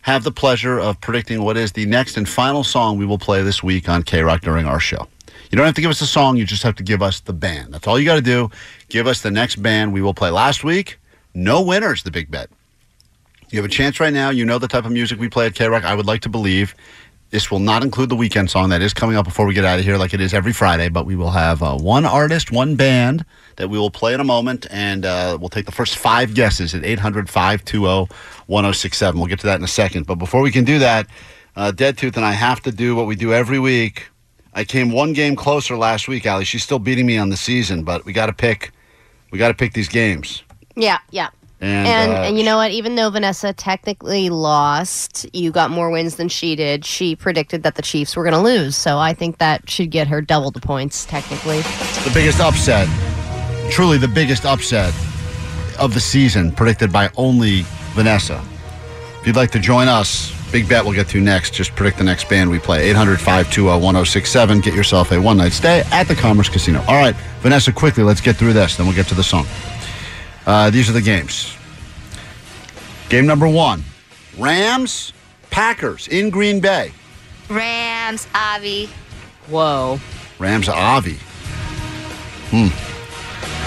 have 0.03 0.25
the 0.25 0.33
pleasure 0.33 0.79
of 0.79 1.01
predicting 1.01 1.43
what 1.43 1.57
is 1.57 1.73
the 1.73 1.87
next 1.87 2.17
and 2.17 2.29
final 2.29 2.63
song 2.65 2.99
we 2.99 3.07
will 3.07 3.19
play 3.19 3.43
this 3.43 3.63
week 3.63 3.89
on 3.89 4.03
K 4.03 4.23
Rock 4.23 4.43
during 4.43 4.67
our 4.67 4.81
show. 4.81 5.09
You 5.51 5.57
don't 5.57 5.67
have 5.67 5.75
to 5.75 5.81
give 5.81 5.91
us 5.91 6.01
a 6.01 6.07
song, 6.07 6.37
you 6.37 6.45
just 6.45 6.63
have 6.63 6.77
to 6.77 6.83
give 6.83 7.03
us 7.03 7.21
the 7.21 7.33
band. 7.33 7.75
That's 7.75 7.87
all 7.87 7.99
you 7.99 8.07
got 8.07 8.17
to 8.17 8.23
do. 8.23 8.51
Give 8.89 9.07
us 9.07 9.23
the 9.23 9.31
next 9.31 9.57
band 9.57 9.93
we 9.93 10.03
will 10.03 10.15
play. 10.15 10.31
Last 10.31 10.65
week, 10.65 10.99
no 11.35 11.63
winners, 11.63 12.03
the 12.03 12.11
big 12.11 12.31
bet. 12.31 12.51
You 13.51 13.59
have 13.59 13.67
a 13.67 13.73
chance 13.73 14.01
right 14.01 14.13
now. 14.13 14.31
You 14.31 14.47
know 14.47 14.59
the 14.59 14.67
type 14.67 14.87
of 14.87 14.93
music 14.93 15.21
we 15.21 15.29
play 15.29 15.47
at 15.47 15.55
K 15.55 15.69
Rock. 15.69 15.85
I 15.85 15.95
would 15.95 16.07
like 16.07 16.23
to 16.23 16.29
believe 16.29 16.75
this 17.33 17.51
will 17.51 17.61
not 17.61 17.83
include 17.83 18.11
the 18.11 18.15
weekend 18.15 18.51
song 18.51 18.69
that 18.69 18.83
is 18.83 18.93
coming 18.93 19.17
up 19.17 19.25
before 19.25 19.47
we 19.47 19.55
get 19.55 19.65
out 19.65 19.79
of 19.79 19.85
here, 19.87 19.97
like 19.97 20.13
it 20.13 20.21
is 20.21 20.35
every 20.35 20.53
Friday. 20.53 20.91
But 20.91 21.07
we 21.07 21.17
will 21.17 21.31
have 21.31 21.63
uh, 21.63 21.79
one 21.79 22.05
artist, 22.05 22.53
one 22.53 22.77
band 22.77 23.25
that 23.57 23.71
we 23.71 23.79
will 23.79 23.91
play 23.91 24.13
in 24.13 24.21
a 24.21 24.25
moment, 24.25 24.67
and 24.71 25.07
uh, 25.07 25.39
we'll 25.41 25.49
take 25.49 25.65
the 25.65 25.73
first 25.73 25.97
five 25.97 26.35
guesses 26.35 26.75
at 26.75 26.85
800 26.85 27.31
520 27.31 28.15
1067. 28.47 29.19
We'll 29.19 29.29
get 29.29 29.41
to 29.41 29.47
that 29.47 29.57
in 29.57 29.65
a 29.65 29.69
second. 29.69 30.07
But 30.07 30.17
before 30.17 30.43
we 30.43 30.51
can 30.51 30.65
do 30.65 30.79
that, 30.81 31.07
uh, 31.57 31.71
Dead 31.71 31.97
Tooth 31.97 32.17
and 32.17 32.25
I 32.25 32.33
have 32.33 32.61
to 32.63 32.71
do 32.71 32.95
what 32.95 33.07
we 33.07 33.17
do 33.17 33.33
every 33.33 33.59
week. 33.59 34.09
I 34.53 34.65
came 34.65 34.93
one 34.93 35.15
game 35.15 35.35
closer 35.35 35.75
last 35.75 36.09
week, 36.09 36.27
Ali. 36.27 36.45
She's 36.45 36.63
still 36.63 36.79
beating 36.79 37.07
me 37.07 37.17
on 37.17 37.31
the 37.31 37.39
season, 37.39 37.83
but 37.83 38.05
we 38.05 38.13
got 38.13 38.27
to 38.27 38.35
pick. 38.35 38.73
We 39.31 39.39
got 39.39 39.49
to 39.49 39.55
pick 39.55 39.73
these 39.73 39.89
games. 39.89 40.43
Yeah, 40.77 40.99
yeah. 41.11 41.31
And, 41.63 41.87
And, 41.87 42.13
uh, 42.13 42.23
and 42.23 42.39
you 42.39 42.45
know 42.45 42.57
what? 42.57 42.73
Even 42.73 42.97
though 42.97 43.09
Vanessa 43.09 43.53
technically 43.53 44.31
lost, 44.31 45.27
you 45.33 45.53
got 45.53 45.71
more 45.71 45.91
wins 45.91 46.17
than 46.17 46.29
she 46.29 46.57
did. 46.57 46.85
She 46.85 47.15
predicted 47.15 47.63
that 47.63 47.77
the 47.77 47.83
Chiefs 47.83 48.17
were 48.17 48.25
going 48.25 48.35
to 48.35 48.41
lose, 48.41 48.77
so 48.77 48.99
I 48.99 49.15
think 49.15 49.39
that 49.39 49.71
should 49.71 49.91
get 49.93 50.09
her 50.09 50.21
double 50.21 50.51
the 50.51 50.61
points 50.61 51.05
technically. 51.07 51.59
the 51.59 52.11
biggest 52.13 52.41
upset, 52.41 52.89
truly 53.71 53.97
the 53.97 54.09
biggest 54.09 54.45
upset 54.45 54.93
of 55.79 55.95
the 55.95 56.01
season, 56.01 56.51
predicted 56.51 56.93
by 56.93 57.11
only 57.17 57.63
Vanessa. 57.95 58.45
If 59.21 59.29
you'd 59.29 59.37
like 59.37 59.53
to 59.53 59.61
join 59.61 59.87
us, 59.87 60.33
big 60.51 60.69
bet 60.69 60.85
we'll 60.85 60.95
get 60.95 61.09
to 61.11 61.21
next. 61.21 61.55
Just 61.55 61.77
predict 61.77 61.99
the 61.99 62.05
next 62.05 62.29
band 62.29 62.51
we 62.51 62.59
play. 62.59 62.91
800 62.91 63.19
520 63.21 63.81
1067. 63.81 64.61
Get 64.61 64.75
yourself 64.75 65.13
a 65.13 65.21
one 65.21 65.37
night 65.37 65.53
stay 65.53 65.85
at 65.93 66.09
the 66.09 66.17
Commerce 66.17 66.49
Casino. 66.49 66.81
All 66.89 67.01
right, 67.01 67.15
Vanessa, 67.41 67.73
quickly, 67.73 68.03
let's 68.03 68.21
get 68.21 68.35
through 68.35 68.53
this, 68.53 68.77
then 68.77 68.87
we'll 68.87 68.97
get 68.97 69.07
to 69.07 69.15
the 69.15 69.23
song. 69.23 69.47
Uh, 70.47 70.71
these 70.71 70.89
are 70.89 70.93
the 70.93 71.01
games. 71.01 71.57
Game 73.09 73.27
number 73.27 73.49
one 73.49 73.85
Rams, 74.39 75.13
Packers 75.51 76.09
in 76.09 76.31
Green 76.31 76.61
Bay. 76.61 76.93
Rams, 77.49 78.27
Avi. 78.35 78.89
Whoa. 79.49 80.01
Rams 80.39 80.69
Avi. 80.69 81.19
Hmm. 82.51 82.69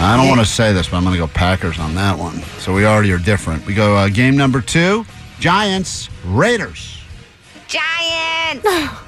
I 0.04 0.18
don't 0.18 0.28
want 0.28 0.42
to 0.42 0.46
say 0.46 0.74
this, 0.74 0.90
but 0.90 0.98
I'm 0.98 1.04
going 1.04 1.16
to 1.16 1.20
go 1.20 1.28
Packers 1.28 1.80
on 1.80 1.96
that 1.96 2.18
one. 2.18 2.42
So 2.60 2.74
we 2.74 2.86
already 2.86 3.12
are 3.12 3.18
different. 3.18 3.66
We 3.66 3.74
go 3.74 3.96
uh, 3.96 4.10
game 4.10 4.36
number 4.36 4.62
two 4.62 5.06
Giants, 5.40 6.10
Raiders. 6.26 7.02
Giants. 7.68 8.66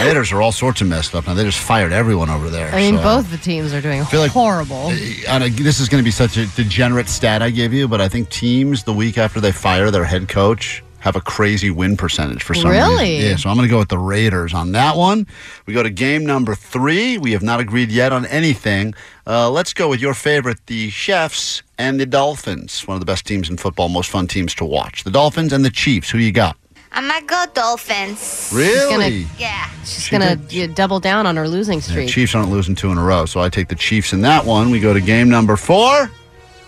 Raiders 0.00 0.32
are 0.32 0.42
all 0.42 0.52
sorts 0.52 0.80
of 0.80 0.88
messed 0.88 1.14
up 1.14 1.26
now. 1.26 1.34
They 1.34 1.44
just 1.44 1.58
fired 1.60 1.92
everyone 1.92 2.28
over 2.28 2.50
there. 2.50 2.72
I 2.74 2.76
mean, 2.76 2.96
so- 2.96 3.02
both 3.02 3.30
the 3.30 3.38
teams 3.38 3.72
are 3.72 3.80
doing 3.80 4.04
feel 4.06 4.20
like- 4.20 4.32
horrible. 4.32 4.88
This 4.90 5.80
is 5.80 5.88
going 5.88 6.02
to 6.02 6.04
be 6.04 6.10
such 6.10 6.36
a 6.36 6.46
degenerate 6.46 7.08
stat 7.08 7.40
I 7.42 7.50
give 7.50 7.72
you, 7.72 7.86
but 7.86 8.00
I 8.00 8.08
think 8.08 8.28
teams 8.30 8.82
the 8.84 8.92
week 8.92 9.16
after 9.18 9.40
they 9.40 9.52
fire 9.52 9.90
their 9.90 10.04
head 10.04 10.28
coach 10.28 10.82
have 11.00 11.16
a 11.16 11.20
crazy 11.20 11.68
win 11.70 11.96
percentage 11.96 12.42
for 12.44 12.54
some 12.54 12.70
Really? 12.70 13.14
reason. 13.16 13.30
Yeah, 13.30 13.36
so 13.36 13.50
I'm 13.50 13.56
going 13.56 13.66
to 13.68 13.70
go 13.70 13.78
with 13.78 13.88
the 13.88 13.98
Raiders 13.98 14.54
on 14.54 14.70
that 14.72 14.96
one. 14.96 15.26
We 15.66 15.74
go 15.74 15.82
to 15.82 15.90
game 15.90 16.24
number 16.24 16.54
three. 16.54 17.18
We 17.18 17.32
have 17.32 17.42
not 17.42 17.58
agreed 17.58 17.90
yet 17.90 18.12
on 18.12 18.24
anything. 18.26 18.94
Uh, 19.26 19.50
let's 19.50 19.72
go 19.74 19.88
with 19.88 20.00
your 20.00 20.14
favorite, 20.14 20.58
the 20.66 20.90
Chefs 20.90 21.62
and 21.76 21.98
the 21.98 22.06
Dolphins. 22.06 22.86
One 22.86 22.94
of 22.94 23.00
the 23.00 23.06
best 23.06 23.26
teams 23.26 23.50
in 23.50 23.56
football, 23.56 23.88
most 23.88 24.10
fun 24.10 24.28
teams 24.28 24.54
to 24.56 24.64
watch. 24.64 25.02
The 25.02 25.10
Dolphins 25.10 25.52
and 25.52 25.64
the 25.64 25.70
Chiefs. 25.70 26.10
Who 26.10 26.18
you 26.18 26.30
got? 26.32 26.56
I'm 26.94 27.08
gonna 27.08 27.24
go 27.26 27.44
Dolphins. 27.54 28.50
Really? 28.54 28.90
Gonna, 29.24 29.28
Yeah. 29.38 29.68
She's 29.84 30.08
going 30.08 30.38
to 30.48 30.68
double 30.68 31.00
down 31.00 31.26
on 31.26 31.36
her 31.36 31.48
losing 31.48 31.78
Yeah, 31.78 31.84
streak. 31.84 32.08
Chiefs 32.08 32.34
aren't 32.36 32.50
losing 32.50 32.74
two 32.76 32.92
in 32.92 32.98
a 32.98 33.02
row, 33.02 33.26
so 33.26 33.40
I 33.40 33.48
take 33.48 33.66
the 33.68 33.74
Chiefs 33.74 34.12
in 34.12 34.20
that 34.22 34.44
one. 34.44 34.70
We 34.70 34.78
go 34.78 34.92
to 34.94 35.00
game 35.00 35.28
number 35.28 35.56
four. 35.56 36.08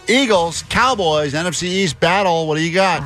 Eagles, 0.09 0.65
Cowboys, 0.69 1.33
NFC 1.33 1.63
East 1.65 2.01
battle. 2.01 2.47
What 2.49 2.57
do 2.57 2.63
you 2.63 2.75
got? 2.75 3.03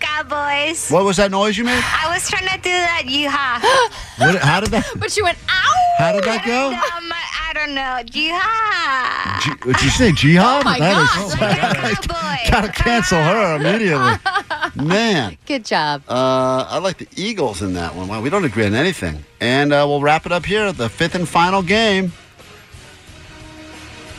Cowboys. 0.00 0.90
What 0.90 1.04
was 1.04 1.16
that 1.18 1.30
noise 1.30 1.56
you 1.56 1.64
made? 1.64 1.82
I 1.82 2.12
was 2.12 2.28
trying 2.28 2.48
to 2.48 2.56
do 2.56 2.70
that 2.70 3.02
yeehaw. 3.06 3.62
What, 4.18 4.36
how 4.42 4.60
did 4.60 4.70
that? 4.70 4.88
but 4.98 5.16
you 5.16 5.24
went 5.24 5.38
ow. 5.48 5.74
How 5.98 6.12
did 6.12 6.22
that 6.24 6.44
go? 6.44 6.68
Um, 6.68 7.12
I 7.12 7.52
don't 7.54 7.74
know. 7.74 7.98
Yeehaw. 8.06 9.40
G- 9.42 9.72
did 9.72 9.82
you 9.82 9.90
say 9.90 10.12
jihad? 10.12 10.60
Oh 10.60 10.64
my 10.64 10.78
That 10.78 10.92
gosh, 10.92 12.44
is- 12.44 12.50
gotta 12.50 12.68
cancel 12.72 13.18
her 13.18 13.56
immediately. 13.56 14.12
Man, 14.76 15.36
Good 15.46 15.64
job. 15.66 16.02
uh, 16.08 16.66
I 16.68 16.78
like 16.78 16.96
the 16.98 17.08
Eagles 17.16 17.60
in 17.62 17.74
that 17.74 17.94
one. 17.94 18.08
Wow, 18.08 18.22
we 18.22 18.30
don't 18.30 18.44
agree 18.44 18.64
on 18.64 18.74
anything. 18.74 19.22
And 19.40 19.72
uh, 19.72 19.84
we'll 19.86 20.00
wrap 20.00 20.24
it 20.24 20.32
up 20.32 20.46
here. 20.46 20.72
The 20.72 20.88
fifth 20.88 21.14
and 21.14 21.28
final 21.28 21.62
game. 21.62 22.12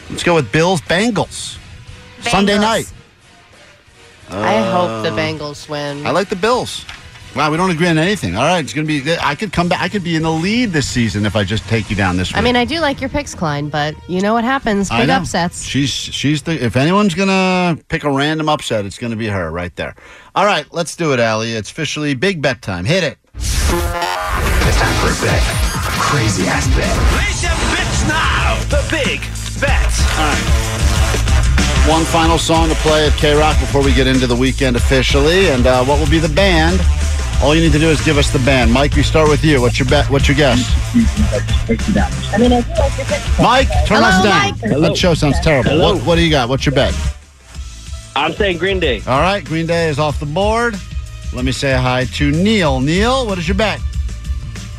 Let's 0.09 0.23
go 0.23 0.35
with 0.35 0.51
Bills 0.51 0.79
Bengals. 0.81 1.57
Sunday 2.21 2.57
night. 2.59 2.91
I 4.29 4.61
hope 4.71 5.03
the 5.03 5.11
Uh, 5.11 5.17
Bengals 5.17 5.67
win. 5.67 6.05
I 6.05 6.11
like 6.11 6.29
the 6.29 6.35
Bills. 6.35 6.85
Wow, 7.35 7.49
we 7.49 7.57
don't 7.57 7.71
agree 7.71 7.87
on 7.87 7.97
anything. 7.97 8.35
All 8.35 8.43
right, 8.43 8.63
it's 8.63 8.73
gonna 8.73 8.85
be. 8.85 9.01
I 9.19 9.33
could 9.33 9.51
come 9.51 9.67
back. 9.67 9.81
I 9.81 9.89
could 9.89 10.03
be 10.03 10.15
in 10.15 10.21
the 10.21 10.31
lead 10.31 10.69
this 10.69 10.87
season 10.87 11.25
if 11.25 11.35
I 11.35 11.43
just 11.43 11.63
take 11.67 11.89
you 11.89 11.95
down 11.95 12.15
this 12.15 12.29
week. 12.29 12.37
I 12.37 12.41
mean, 12.41 12.55
I 12.55 12.63
do 12.63 12.79
like 12.79 13.01
your 13.01 13.09
picks, 13.09 13.33
Klein, 13.33 13.69
but 13.69 13.95
you 14.07 14.21
know 14.21 14.33
what 14.33 14.43
happens. 14.43 14.89
Big 14.89 15.09
upsets. 15.09 15.63
She's 15.63 15.89
she's 15.89 16.43
the. 16.43 16.63
If 16.63 16.75
anyone's 16.75 17.15
gonna 17.15 17.79
pick 17.87 18.03
a 18.03 18.11
random 18.11 18.49
upset, 18.49 18.85
it's 18.85 18.99
gonna 18.99 19.15
be 19.15 19.27
her 19.27 19.49
right 19.51 19.75
there. 19.75 19.95
All 20.35 20.45
right, 20.45 20.71
let's 20.71 20.95
do 20.95 21.11
it, 21.13 21.19
Allie. 21.19 21.53
It's 21.53 21.71
officially 21.71 22.13
big 22.13 22.39
bet 22.39 22.61
time. 22.61 22.85
Hit 22.85 23.03
it. 23.03 23.17
It's 23.33 23.63
time 23.63 24.95
for 25.01 25.09
a 25.09 25.25
bet. 25.25 25.41
A 25.41 25.91
crazy 25.99 26.43
ass 26.45 26.67
bet. 26.75 26.95
Place 27.17 27.41
your 27.41 27.51
bets 27.73 28.07
now. 28.07 28.59
The 28.69 28.85
big 28.91 29.21
bets. 29.59 30.01
All 30.19 30.25
right. 30.25 31.89
One 31.89 32.05
final 32.05 32.37
song 32.37 32.69
to 32.69 32.75
play 32.75 33.07
at 33.07 33.13
K 33.13 33.33
Rock 33.33 33.59
before 33.59 33.83
we 33.83 33.91
get 33.93 34.05
into 34.05 34.27
the 34.27 34.35
weekend 34.35 34.75
officially, 34.75 35.49
and 35.49 35.65
uh, 35.65 35.83
what 35.83 35.99
will 35.99 36.09
be 36.09 36.19
the 36.19 36.29
band? 36.29 36.79
All 37.43 37.53
you 37.53 37.59
need 37.61 37.73
to 37.73 37.79
do 37.79 37.89
is 37.89 37.99
give 38.05 38.17
us 38.17 38.31
the 38.31 38.39
band. 38.39 38.71
Mike, 38.71 38.95
we 38.95 39.03
start 39.03 39.27
with 39.27 39.43
you. 39.43 39.59
What's 39.59 39.77
your 39.77 39.87
bet? 39.89 40.09
What's 40.09 40.29
your 40.29 40.37
guess? 40.37 40.63
I 42.33 42.37
mean, 42.37 42.53
I 42.53 42.61
feel 42.61 42.75
like 42.77 42.97
you're 42.97 43.43
Mike, 43.45 43.67
turn 43.85 44.01
Hello, 44.01 44.07
us 44.07 44.23
down. 44.23 44.51
Mike. 44.71 44.81
That 44.81 44.97
show 44.97 45.13
sounds 45.13 45.39
terrible. 45.41 45.71
Hello. 45.71 45.95
What, 45.95 46.03
what 46.05 46.15
do 46.15 46.21
you 46.21 46.29
got? 46.31 46.47
What's 46.47 46.65
your 46.65 46.73
bet? 46.73 46.95
I'm 48.15 48.31
saying 48.31 48.59
Green 48.59 48.79
Day. 48.79 49.01
All 49.07 49.19
right, 49.19 49.43
Green 49.43 49.65
Day 49.65 49.89
is 49.89 49.99
off 49.99 50.21
the 50.21 50.25
board. 50.25 50.75
Let 51.33 51.43
me 51.43 51.51
say 51.51 51.73
hi 51.73 52.05
to 52.05 52.31
Neil. 52.31 52.79
Neil, 52.79 53.25
what 53.27 53.37
is 53.37 53.47
your 53.47 53.57
bet? 53.57 53.81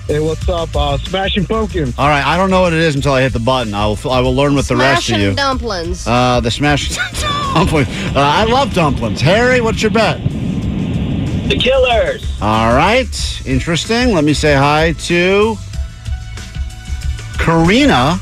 Hey, 0.06 0.20
what's 0.20 0.48
up? 0.48 0.74
Uh, 0.74 0.96
Smashing 0.98 1.44
Pumpkins. 1.46 1.98
All 1.98 2.08
right, 2.08 2.24
I 2.24 2.36
don't 2.38 2.50
know 2.50 2.62
what 2.62 2.72
it 2.72 2.78
is 2.78 2.94
until 2.94 3.12
I 3.12 3.20
hit 3.22 3.32
the 3.34 3.40
button. 3.40 3.74
I 3.74 3.86
will. 3.86 3.98
I 4.10 4.20
will 4.20 4.34
learn 4.34 4.54
with 4.54 4.68
the 4.68 4.76
rest 4.76 5.00
of 5.00 5.04
Smashing 5.04 5.22
you. 5.22 5.34
dumplings. 5.34 6.06
Uh, 6.06 6.40
the 6.40 6.50
smash 6.50 6.96
dumplings. 7.20 7.88
Uh, 7.88 8.12
I 8.16 8.44
love 8.44 8.72
dumplings. 8.72 9.20
Harry, 9.20 9.60
what's 9.60 9.82
your 9.82 9.90
bet? 9.90 10.18
The 11.54 11.60
Killers. 11.60 12.42
All 12.42 12.74
right, 12.74 13.46
interesting. 13.46 14.12
Let 14.12 14.24
me 14.24 14.34
say 14.34 14.54
hi 14.56 14.90
to 15.04 15.54
Karina. 17.38 18.18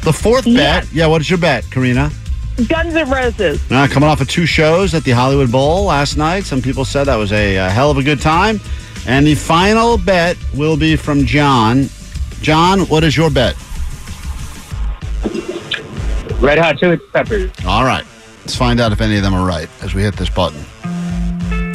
The 0.00 0.12
fourth 0.14 0.46
bet. 0.46 0.90
Yeah, 0.90 1.06
what 1.08 1.20
is 1.20 1.28
your 1.28 1.38
bet, 1.38 1.70
Karina? 1.70 2.10
Guns 2.66 2.94
N' 2.94 3.10
Roses. 3.10 3.60
Uh, 3.70 3.86
coming 3.90 4.08
off 4.08 4.22
of 4.22 4.28
two 4.30 4.46
shows 4.46 4.94
at 4.94 5.04
the 5.04 5.10
Hollywood 5.10 5.52
Bowl 5.52 5.84
last 5.84 6.16
night. 6.16 6.44
Some 6.44 6.62
people 6.62 6.86
said 6.86 7.04
that 7.04 7.16
was 7.16 7.32
a, 7.32 7.58
uh 7.58 7.68
hell 7.68 7.90
of 7.90 7.98
a 7.98 8.02
good 8.02 8.22
time. 8.22 8.58
And 9.06 9.26
the 9.26 9.34
final 9.34 9.98
bet 9.98 10.38
will 10.54 10.78
be 10.78 10.96
from 10.96 11.26
John. 11.26 11.90
John, 12.40 12.80
what 12.86 13.04
is 13.04 13.14
your 13.14 13.28
bet? 13.28 13.56
Red 16.40 16.56
Hot 16.56 16.78
Chili 16.78 16.96
Peppers. 17.12 17.50
All 17.66 17.84
right. 17.84 18.06
Let's 18.40 18.56
find 18.56 18.80
out 18.80 18.90
if 18.90 19.02
any 19.02 19.16
of 19.18 19.22
them 19.22 19.34
are 19.34 19.46
right 19.46 19.68
as 19.82 19.92
we 19.92 20.00
hit 20.00 20.16
this 20.16 20.30
button. 20.30 20.64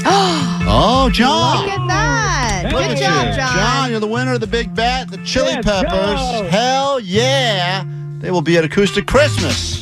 oh, 0.67 1.09
John. 1.13 1.65
Look 1.65 1.73
at 1.73 1.87
that. 1.87 2.61
Look 2.65 2.73
Good 2.73 2.91
at 2.91 2.97
job, 2.97 3.27
you. 3.27 3.59
John. 3.59 3.91
you're 3.91 3.99
the 3.99 4.07
winner 4.07 4.33
of 4.33 4.39
the 4.39 4.47
big 4.47 4.73
bet, 4.75 5.09
the 5.09 5.17
Chili 5.23 5.53
Let's 5.53 5.67
Peppers. 5.67 5.91
go. 5.91 6.47
Hell 6.49 6.99
yeah. 6.99 7.85
They 8.19 8.31
will 8.31 8.41
be 8.41 8.57
at 8.57 8.63
Acoustic 8.65 9.07
Christmas. 9.07 9.79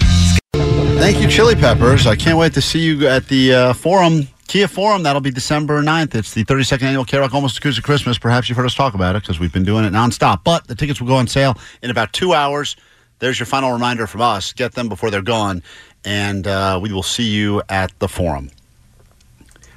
Thank 0.54 1.20
you, 1.22 1.28
Chili 1.28 1.56
Peppers. 1.56 2.06
I 2.08 2.16
can't 2.16 2.38
wait 2.38 2.54
to 2.54 2.62
see 2.62 2.80
you 2.80 3.08
at 3.08 3.28
the 3.28 3.54
uh, 3.54 3.74
Forum, 3.74 4.28
Kia 4.48 4.68
Forum. 4.68 5.04
That'll 5.04 5.22
be 5.22 5.32
December 5.32 5.82
9th. 5.82 6.16
It's 6.16 6.34
the 6.34 6.44
32nd 6.44 6.84
annual 6.84 7.06
K-Rock 7.06 7.34
Almost 7.34 7.58
Acoustic 7.60 7.84
Christmas. 7.84 8.18
Perhaps 8.18 8.50
you've 8.50 8.58
heard 8.58 8.66
us 8.66 8.76
talk 8.76 8.94
about 8.94 9.16
it 9.16 9.22
because 9.24 9.40
we've 9.40 9.54
been 9.54 9.64
doing 9.66 9.86
it 9.86 9.94
nonstop. 9.94 10.44
But 10.44 10.68
the 10.68 10.76
tickets 10.76 11.00
will 11.00 11.08
go 11.08 11.16
on 11.16 11.28
sale 11.28 11.56
in 11.82 11.90
about 11.90 12.14
two 12.14 12.34
hours. 12.34 12.76
There's 13.20 13.40
your 13.40 13.46
final 13.48 13.72
reminder 13.72 14.06
from 14.08 14.22
us. 14.22 14.54
Get 14.54 14.74
them 14.74 14.90
before 14.90 15.10
they're 15.10 15.22
gone. 15.22 15.64
And 16.06 16.46
uh, 16.48 16.80
we 16.82 16.92
will 16.94 17.04
see 17.04 17.28
you 17.28 17.62
at 17.70 17.98
the 18.00 18.08
Forum. 18.08 18.50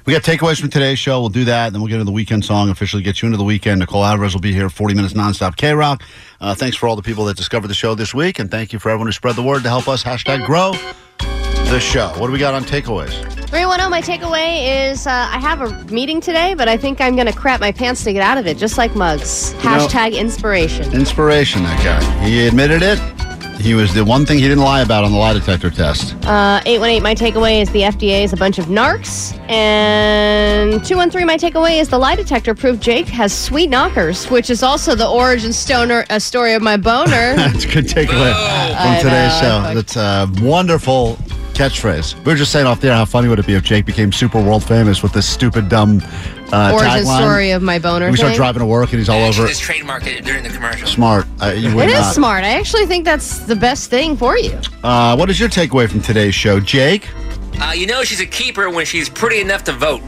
We 0.05 0.13
got 0.13 0.23
takeaways 0.23 0.59
from 0.59 0.69
today's 0.69 0.97
show. 0.97 1.19
We'll 1.21 1.29
do 1.29 1.45
that. 1.45 1.71
Then 1.73 1.81
we'll 1.81 1.87
get 1.89 1.95
into 1.95 2.05
the 2.05 2.11
weekend 2.11 2.43
song, 2.43 2.69
officially 2.69 3.03
get 3.03 3.21
you 3.21 3.27
into 3.27 3.37
the 3.37 3.43
weekend. 3.43 3.79
Nicole 3.79 4.03
Alvarez 4.03 4.33
will 4.33 4.41
be 4.41 4.51
here 4.53 4.69
40 4.69 4.95
minutes 4.95 5.13
nonstop 5.13 5.55
K 5.55 5.73
Rock. 5.73 6.03
Uh, 6.39 6.55
thanks 6.55 6.75
for 6.75 6.87
all 6.87 6.95
the 6.95 7.03
people 7.03 7.25
that 7.25 7.37
discovered 7.37 7.67
the 7.67 7.73
show 7.75 7.93
this 7.93 8.13
week. 8.13 8.39
And 8.39 8.49
thank 8.49 8.73
you 8.73 8.79
for 8.79 8.89
everyone 8.89 9.07
who 9.07 9.11
spread 9.11 9.35
the 9.35 9.43
word 9.43 9.61
to 9.63 9.69
help 9.69 9.87
us 9.87 10.03
hashtag 10.03 10.45
grow 10.45 10.71
the 11.69 11.79
show. 11.79 12.09
What 12.17 12.27
do 12.27 12.33
we 12.33 12.39
got 12.39 12.53
on 12.53 12.63
takeaways? 12.63 13.11
310, 13.49 13.89
my 13.91 14.01
takeaway 14.01 14.89
is 14.91 15.05
uh, 15.07 15.11
I 15.11 15.39
have 15.39 15.61
a 15.61 15.69
meeting 15.93 16.19
today, 16.19 16.53
but 16.55 16.67
I 16.67 16.77
think 16.77 16.99
I'm 16.99 17.15
going 17.15 17.27
to 17.27 17.33
crap 17.33 17.59
my 17.61 17.71
pants 17.71 18.03
to 18.05 18.11
get 18.13 18.23
out 18.23 18.37
of 18.37 18.47
it, 18.47 18.57
just 18.57 18.77
like 18.77 18.95
Mugs. 18.95 19.53
know- 19.53 19.59
Hashtag 19.59 20.17
inspiration. 20.17 20.91
Inspiration, 20.93 21.63
that 21.63 21.81
guy. 21.83 22.25
He 22.27 22.47
admitted 22.47 22.81
it. 22.81 22.99
He 23.61 23.75
was 23.75 23.93
the 23.93 24.03
one 24.03 24.25
thing 24.25 24.37
he 24.39 24.47
didn't 24.47 24.63
lie 24.63 24.81
about 24.81 25.03
on 25.03 25.11
the 25.11 25.17
lie 25.17 25.33
detector 25.33 25.69
test. 25.69 26.13
Uh, 26.25 26.61
818, 26.65 27.03
my 27.03 27.13
takeaway 27.13 27.61
is 27.61 27.69
the 27.71 27.81
FDA 27.81 28.23
is 28.23 28.33
a 28.33 28.37
bunch 28.37 28.57
of 28.57 28.65
narcs. 28.65 29.37
And 29.49 30.83
213, 30.83 31.27
my 31.27 31.37
takeaway 31.37 31.79
is 31.79 31.89
the 31.89 31.97
lie 31.99 32.15
detector 32.15 32.55
proved 32.55 32.81
Jake 32.81 33.07
has 33.07 33.37
sweet 33.37 33.69
knockers, 33.69 34.25
which 34.31 34.49
is 34.49 34.63
also 34.63 34.95
the 34.95 35.07
origin 35.07 35.53
stoner 35.53 36.05
uh, 36.09 36.17
story 36.19 36.53
of 36.53 36.61
my 36.61 36.75
boner. 36.77 37.09
That's 37.35 37.65
a 37.65 37.67
good 37.67 37.85
takeaway 37.85 38.33
from 38.33 38.77
I 38.77 38.97
today's 38.97 39.41
know, 39.41 39.63
show. 39.63 39.73
That's 39.75 39.95
a 39.95 40.27
wonderful 40.43 41.17
catchphrase. 41.53 42.15
We 42.25 42.31
were 42.31 42.35
just 42.35 42.51
saying 42.51 42.65
off 42.67 42.81
there 42.81 42.93
how 42.93 43.05
funny 43.05 43.27
would 43.27 43.39
it 43.39 43.45
be 43.47 43.53
if 43.53 43.63
Jake 43.63 43.85
became 43.85 44.11
super 44.11 44.41
world 44.41 44.63
famous 44.63 45.01
with 45.03 45.13
this 45.13 45.27
stupid, 45.27 45.69
dumb 45.69 46.01
uh, 46.51 46.71
origin 46.73 46.89
tagline. 47.05 47.17
story 47.21 47.51
of 47.51 47.61
my 47.61 47.79
boner 47.79 48.09
We 48.11 48.17
start 48.17 48.31
thing. 48.31 48.37
driving 48.37 48.59
to 48.59 48.65
work 48.65 48.89
and 48.91 48.99
he's 48.99 49.09
all 49.09 49.23
over. 49.23 49.47
Just 49.47 49.61
trademark 49.61 50.05
it 50.07 50.23
during 50.25 50.43
the 50.43 50.49
commercial. 50.49 50.87
Smart. 50.87 51.25
Uh, 51.41 51.47
you 51.55 51.73
would 51.75 51.85
It 51.85 51.91
is 51.93 51.99
not. 52.01 52.13
smart. 52.15 52.43
I 52.43 52.49
actually 52.59 52.85
think 52.85 53.05
that's 53.05 53.39
the 53.39 53.55
best 53.55 53.89
thing 53.89 54.17
for 54.17 54.37
you. 54.37 54.59
Uh, 54.83 55.15
what 55.15 55.29
is 55.29 55.39
your 55.39 55.49
takeaway 55.49 55.89
from 55.89 56.01
today's 56.01 56.35
show, 56.35 56.59
Jake? 56.59 57.07
Uh, 57.59 57.71
you 57.75 57.85
know 57.85 58.03
she's 58.03 58.21
a 58.21 58.25
keeper 58.25 58.69
when 58.69 58.85
she's 58.85 59.09
pretty 59.09 59.39
enough 59.41 59.63
to 59.65 59.73
vote. 59.73 60.01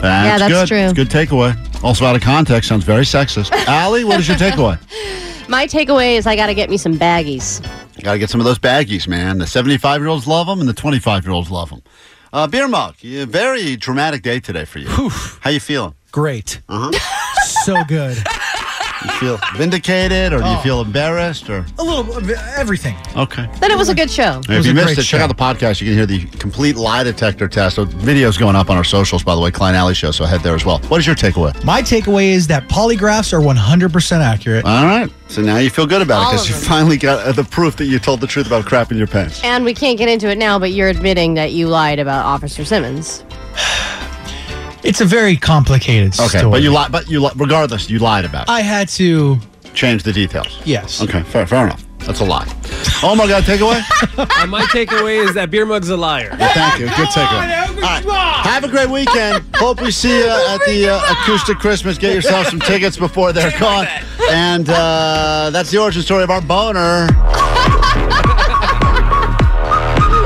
That's 0.00 0.40
that's 0.40 0.52
good. 0.52 0.68
true. 0.68 0.78
It's 0.78 0.92
a 0.92 0.94
good 0.94 1.08
takeaway. 1.10 1.56
Also 1.84 2.04
out 2.04 2.16
of 2.16 2.22
context, 2.22 2.68
sounds 2.68 2.84
very 2.84 3.04
sexist. 3.04 3.52
Allie, 3.66 4.04
what 4.04 4.18
is 4.20 4.28
your 4.28 4.36
takeaway? 4.36 4.78
My 5.48 5.66
takeaway 5.66 6.16
is 6.16 6.26
I 6.26 6.36
got 6.36 6.46
to 6.48 6.54
get 6.54 6.68
me 6.70 6.76
some 6.76 6.94
baggies. 6.98 7.64
Got 8.02 8.12
to 8.12 8.18
get 8.18 8.30
some 8.30 8.40
of 8.40 8.44
those 8.44 8.58
baggies, 8.58 9.08
man. 9.08 9.38
The 9.38 9.46
75 9.46 10.00
year 10.00 10.08
olds 10.08 10.26
love 10.26 10.46
them, 10.46 10.60
and 10.60 10.68
the 10.68 10.74
25 10.74 11.24
year 11.24 11.32
olds 11.32 11.50
love 11.50 11.70
them. 11.70 11.82
Uh, 12.32 12.46
Beer 12.46 12.68
Mug, 12.68 12.96
very 12.96 13.76
dramatic 13.76 14.22
day 14.22 14.38
today 14.38 14.64
for 14.64 14.78
you. 14.78 14.88
How 15.40 15.50
you 15.50 15.60
feeling? 15.60 15.94
Great. 16.12 16.60
Uh-huh. 16.68 16.92
so 17.64 17.82
good. 17.84 18.18
You 19.08 19.14
feel 19.14 19.40
vindicated, 19.56 20.32
or 20.32 20.38
do 20.38 20.44
you 20.48 20.56
Oh. 20.56 20.60
feel 20.62 20.80
embarrassed, 20.80 21.48
or 21.50 21.64
A 21.78 21.82
little 21.82 22.16
of 22.16 22.30
everything. 22.56 22.94
okay? 23.16 23.48
Then 23.60 23.70
it 23.70 23.78
was 23.78 23.88
a 23.88 23.94
good 23.94 24.10
show. 24.10 24.40
If 24.48 24.66
you 24.66 24.74
missed 24.74 24.98
it, 24.98 25.02
check 25.02 25.20
out 25.20 25.28
the 25.28 25.34
podcast. 25.34 25.80
You 25.80 25.86
can 25.88 25.94
hear 25.94 26.06
the 26.06 26.24
complete 26.38 26.76
lie 26.76 27.02
detector 27.04 27.48
test. 27.48 27.76
So 27.76 27.84
video's 27.84 28.36
going 28.36 28.54
up 28.56 28.70
on 28.70 28.76
our 28.76 28.84
socials, 28.84 29.22
by 29.22 29.34
the 29.34 29.40
way, 29.40 29.50
Klein 29.50 29.74
Alley 29.74 29.94
Show. 29.94 30.10
So 30.10 30.24
head 30.24 30.40
there 30.42 30.54
as 30.54 30.64
well. 30.64 30.78
What 30.88 30.98
is 31.00 31.06
your 31.06 31.16
takeaway? 31.16 31.52
My 31.64 31.82
takeaway 31.82 32.28
is 32.30 32.46
that 32.48 32.68
polygraphs 32.68 33.32
are 33.32 33.40
100% 33.40 34.20
accurate. 34.22 34.64
All 34.64 34.84
right. 34.84 35.10
So 35.28 35.42
now 35.42 35.58
you 35.58 35.70
feel 35.70 35.86
good 35.86 36.02
about 36.02 36.20
it 36.20 36.24
All 36.24 36.30
because 36.32 36.44
of 36.44 36.50
you 36.50 36.60
them. 36.60 36.68
finally 36.68 36.96
got 36.96 37.26
uh, 37.26 37.32
the 37.32 37.44
proof 37.44 37.76
that 37.76 37.84
you 37.86 37.98
told 37.98 38.20
the 38.20 38.26
truth 38.26 38.46
about 38.46 38.64
crap 38.66 38.90
in 38.92 38.98
your 38.98 39.06
pants. 39.06 39.40
And 39.44 39.64
we 39.64 39.74
can't 39.74 39.98
get 39.98 40.08
into 40.08 40.28
it 40.28 40.38
now, 40.38 40.58
but 40.58 40.72
you're 40.72 40.88
admitting 40.88 41.34
that 41.34 41.52
you 41.52 41.68
lied 41.68 41.98
about 41.98 42.24
Officer 42.24 42.64
Simmons. 42.64 43.24
It's 44.84 45.00
a 45.00 45.04
very 45.04 45.36
complicated 45.36 46.14
story. 46.14 46.28
Okay, 46.28 46.38
story. 46.38 46.50
but 46.52 46.62
you 46.62 46.70
lied. 46.70 46.92
But 46.92 47.10
you 47.10 47.20
li- 47.20 47.32
regardless, 47.36 47.90
you 47.90 47.98
lied 47.98 48.24
about. 48.24 48.44
it. 48.44 48.50
I 48.50 48.60
had 48.60 48.88
to. 48.90 49.38
Change 49.74 50.02
the 50.02 50.12
details. 50.12 50.60
Yes. 50.64 51.00
Okay, 51.02 51.22
fair, 51.22 51.46
fair 51.46 51.64
enough. 51.66 51.84
That's 52.00 52.20
a 52.20 52.24
lie. 52.24 52.46
Oh 53.02 53.14
my 53.14 53.26
God, 53.28 53.42
takeaway. 53.44 53.80
My 54.48 54.62
takeaway 54.62 55.22
is 55.22 55.34
that 55.34 55.50
Beer 55.50 55.66
Mug's 55.66 55.88
a 55.90 55.96
liar. 55.96 56.34
Well, 56.38 56.52
thank 56.54 56.80
you. 56.80 56.86
Good 56.86 57.08
takeaway. 57.08 57.66
All 57.76 57.82
right. 57.82 58.04
Have 58.46 58.64
a 58.64 58.68
great 58.68 58.88
weekend. 58.88 59.44
Hope 59.56 59.80
we 59.82 59.90
see 59.90 60.16
you 60.18 60.26
at 60.28 60.58
the 60.66 60.88
uh, 60.88 61.12
Acoustic 61.12 61.58
Christmas. 61.58 61.98
Get 61.98 62.14
yourself 62.14 62.46
some 62.46 62.60
tickets 62.60 62.96
before 62.96 63.32
they're 63.32 63.56
gone. 63.58 63.86
And 64.30 64.68
uh, 64.70 65.50
that's 65.52 65.70
the 65.70 65.78
origin 65.78 66.02
story 66.02 66.22
of 66.24 66.30
our 66.30 66.40
boner. 66.40 67.08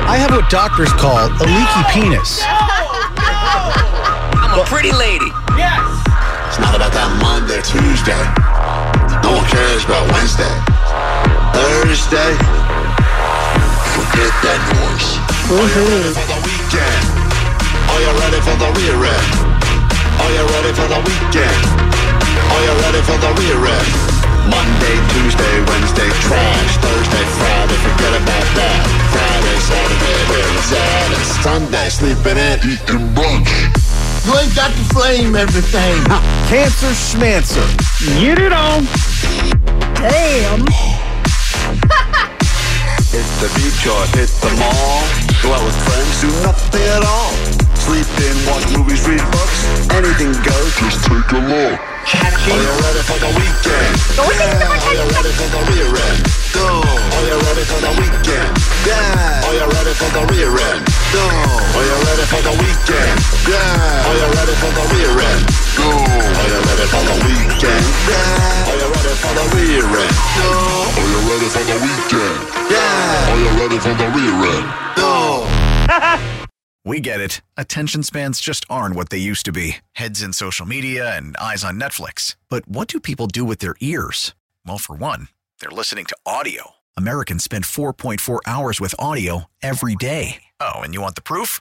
I 0.07 0.17
have 0.19 0.31
what 0.31 0.49
doctors 0.51 0.93
call 0.93 1.17
a 1.17 1.29
leaky 1.45 1.83
penis. 1.93 2.43
I'm 4.53 4.61
a 4.61 4.69
pretty 4.69 4.93
lady. 4.93 5.33
Yes. 5.57 5.81
It's 6.53 6.61
not 6.61 6.77
about 6.77 6.93
that 6.93 7.09
Monday, 7.25 7.65
Tuesday. 7.65 8.21
No 9.25 9.41
one 9.41 9.49
cares 9.49 9.81
about 9.89 10.05
Wednesday. 10.13 10.53
Thursday. 11.57 12.37
Forget 13.97 14.33
that 14.45 14.61
noise. 14.77 15.09
Are 15.57 15.57
you 15.57 15.89
ready 15.89 16.13
for 16.13 16.27
the 16.29 16.39
weekend? 16.45 17.05
Are 17.97 18.01
you 18.05 18.13
ready 18.13 18.41
for 18.45 18.53
the 18.61 18.69
rear 18.77 19.01
end? 19.01 19.29
Are 20.21 20.33
you 20.37 20.45
ready 20.45 20.73
for 20.77 20.85
the 20.85 21.01
weekend? 21.01 21.61
Are 22.37 22.61
you 22.61 22.75
ready 22.85 23.01
for 23.09 23.17
the 23.25 23.33
rear 23.41 23.57
end? 23.57 23.89
Monday, 24.53 24.97
Tuesday, 25.17 25.55
Wednesday, 25.65 26.11
trash. 26.29 26.73
Thursday, 26.77 27.25
Friday, 27.41 27.79
forget 27.89 28.13
about 28.21 28.49
that. 28.61 28.85
Friday, 29.17 29.57
Saturday, 29.65 30.21
where 30.29 30.51
is 30.61 30.69
that? 30.77 31.09
And 31.09 31.25
Sunday, 31.41 31.89
sleeping 31.89 32.37
in, 32.37 32.57
eating 32.69 33.09
brunch. 33.17 33.92
You 34.25 34.39
ain't 34.39 34.55
got 34.55 34.71
to 34.71 34.85
flame 34.95 35.35
everything. 35.35 35.99
Cancer 36.47 36.95
schmancer. 36.95 37.67
Get 38.23 38.39
it 38.39 38.53
on. 38.53 38.87
Damn. 39.99 40.63
Hit 43.11 43.27
the 43.43 43.51
beach 43.59 43.83
or 43.91 44.07
hit 44.15 44.31
the 44.39 44.51
mall. 44.63 45.03
Go 45.43 45.51
out 45.51 45.67
with 45.67 45.75
friends, 45.83 46.23
do 46.23 46.31
nothing 46.47 46.87
at 46.95 47.03
all. 47.03 47.35
Sleep 47.83 48.07
in, 48.23 48.37
watch 48.47 48.63
movies, 48.71 49.03
read 49.11 49.27
books, 49.35 49.67
anything 49.91 50.31
goes. 50.47 50.71
Just 50.79 51.03
take 51.03 51.31
a 51.35 51.43
look. 51.43 51.75
Are 51.75 52.63
you 52.63 52.73
ready 52.79 53.03
for 53.03 53.19
the 53.19 53.31
weekend? 53.35 53.95
Yeah. 54.15 54.23
Are 54.23 54.95
you 54.95 55.07
ready 55.19 55.35
for 55.35 55.51
the 55.51 55.61
rear 55.67 55.91
end? 55.91 56.23
Go. 56.55 56.79
Are 56.79 57.27
you 57.27 57.39
ready 57.43 57.65
for 57.67 57.81
the 57.83 57.91
weekend? 57.99 58.55
Yeah. 58.87 59.47
Are 59.47 59.55
you 59.55 59.67
ready 59.67 59.95
for 59.99 60.11
the 60.15 60.23
rear 60.31 60.55
end? 60.63 60.87
Go. 61.11 61.42
Are 62.33 62.39
you 62.39 62.49
ready 62.49 62.57
for 62.57 62.57
the 62.57 62.65
weekend? 62.65 63.19
Yeah. 63.45 64.09
Are 64.09 64.17
you 64.17 64.29
ready 64.33 64.55
for 64.57 64.73
the 64.73 64.85
rear 64.93 65.13
end? 65.21 65.45
Go. 65.77 65.85
Are 65.85 66.49
you 66.49 66.61
ready 66.65 66.87
for 66.89 67.03
the 67.05 67.17
weekend? 67.29 67.85
Yeah. 68.09 68.69
Are 68.69 68.77
you 68.81 68.89
ready 68.89 69.15
for 69.21 69.33
the 69.37 69.45
rear 69.53 69.85
end? 70.01 70.17
Go. 70.41 70.49
Are 70.97 71.09
you 71.13 71.21
ready 71.29 71.49
for 71.53 71.65
the 71.69 71.77
weekend? 71.85 72.39
Yeah. 72.73 73.33
Are 73.33 73.39
you 73.39 73.51
ready 73.61 73.79
for 73.79 73.95
the 73.95 74.09
rear 74.17 74.37
end? 74.57 74.69
Go. 74.97 76.29
We 76.85 76.99
get 76.99 77.21
it. 77.21 77.43
Attention 77.57 78.03
spans 78.03 78.41
just 78.41 78.65
aren't 78.69 78.97
what 78.97 79.11
they 79.11 79.19
used 79.19 79.45
to 79.45 79.53
be 79.53 79.77
heads 79.93 80.21
in 80.21 80.33
social 80.33 80.67
media 80.67 81.17
and 81.17 81.37
eyes 81.37 81.63
on 81.63 81.79
Netflix. 81.79 82.35
But 82.49 82.67
what 82.69 82.89
do 82.89 82.99
people 82.99 83.29
do 83.29 83.45
with 83.45 83.61
their 83.61 83.77
ears? 83.81 84.35
Well, 84.67 84.79
for 84.79 84.97
one, 84.97 85.29
they're 85.61 85.71
listening 85.71 86.07
to 86.07 86.17
audio. 86.27 86.73
Americans 86.97 87.45
spend 87.45 87.65
4.4 87.67 88.41
hours 88.47 88.81
with 88.81 88.97
audio 88.99 89.45
every 89.63 89.95
day. 89.95 90.43
Oh, 90.59 90.81
and 90.81 90.93
you 90.93 91.01
want 91.01 91.15
the 91.15 91.23
proof? 91.23 91.61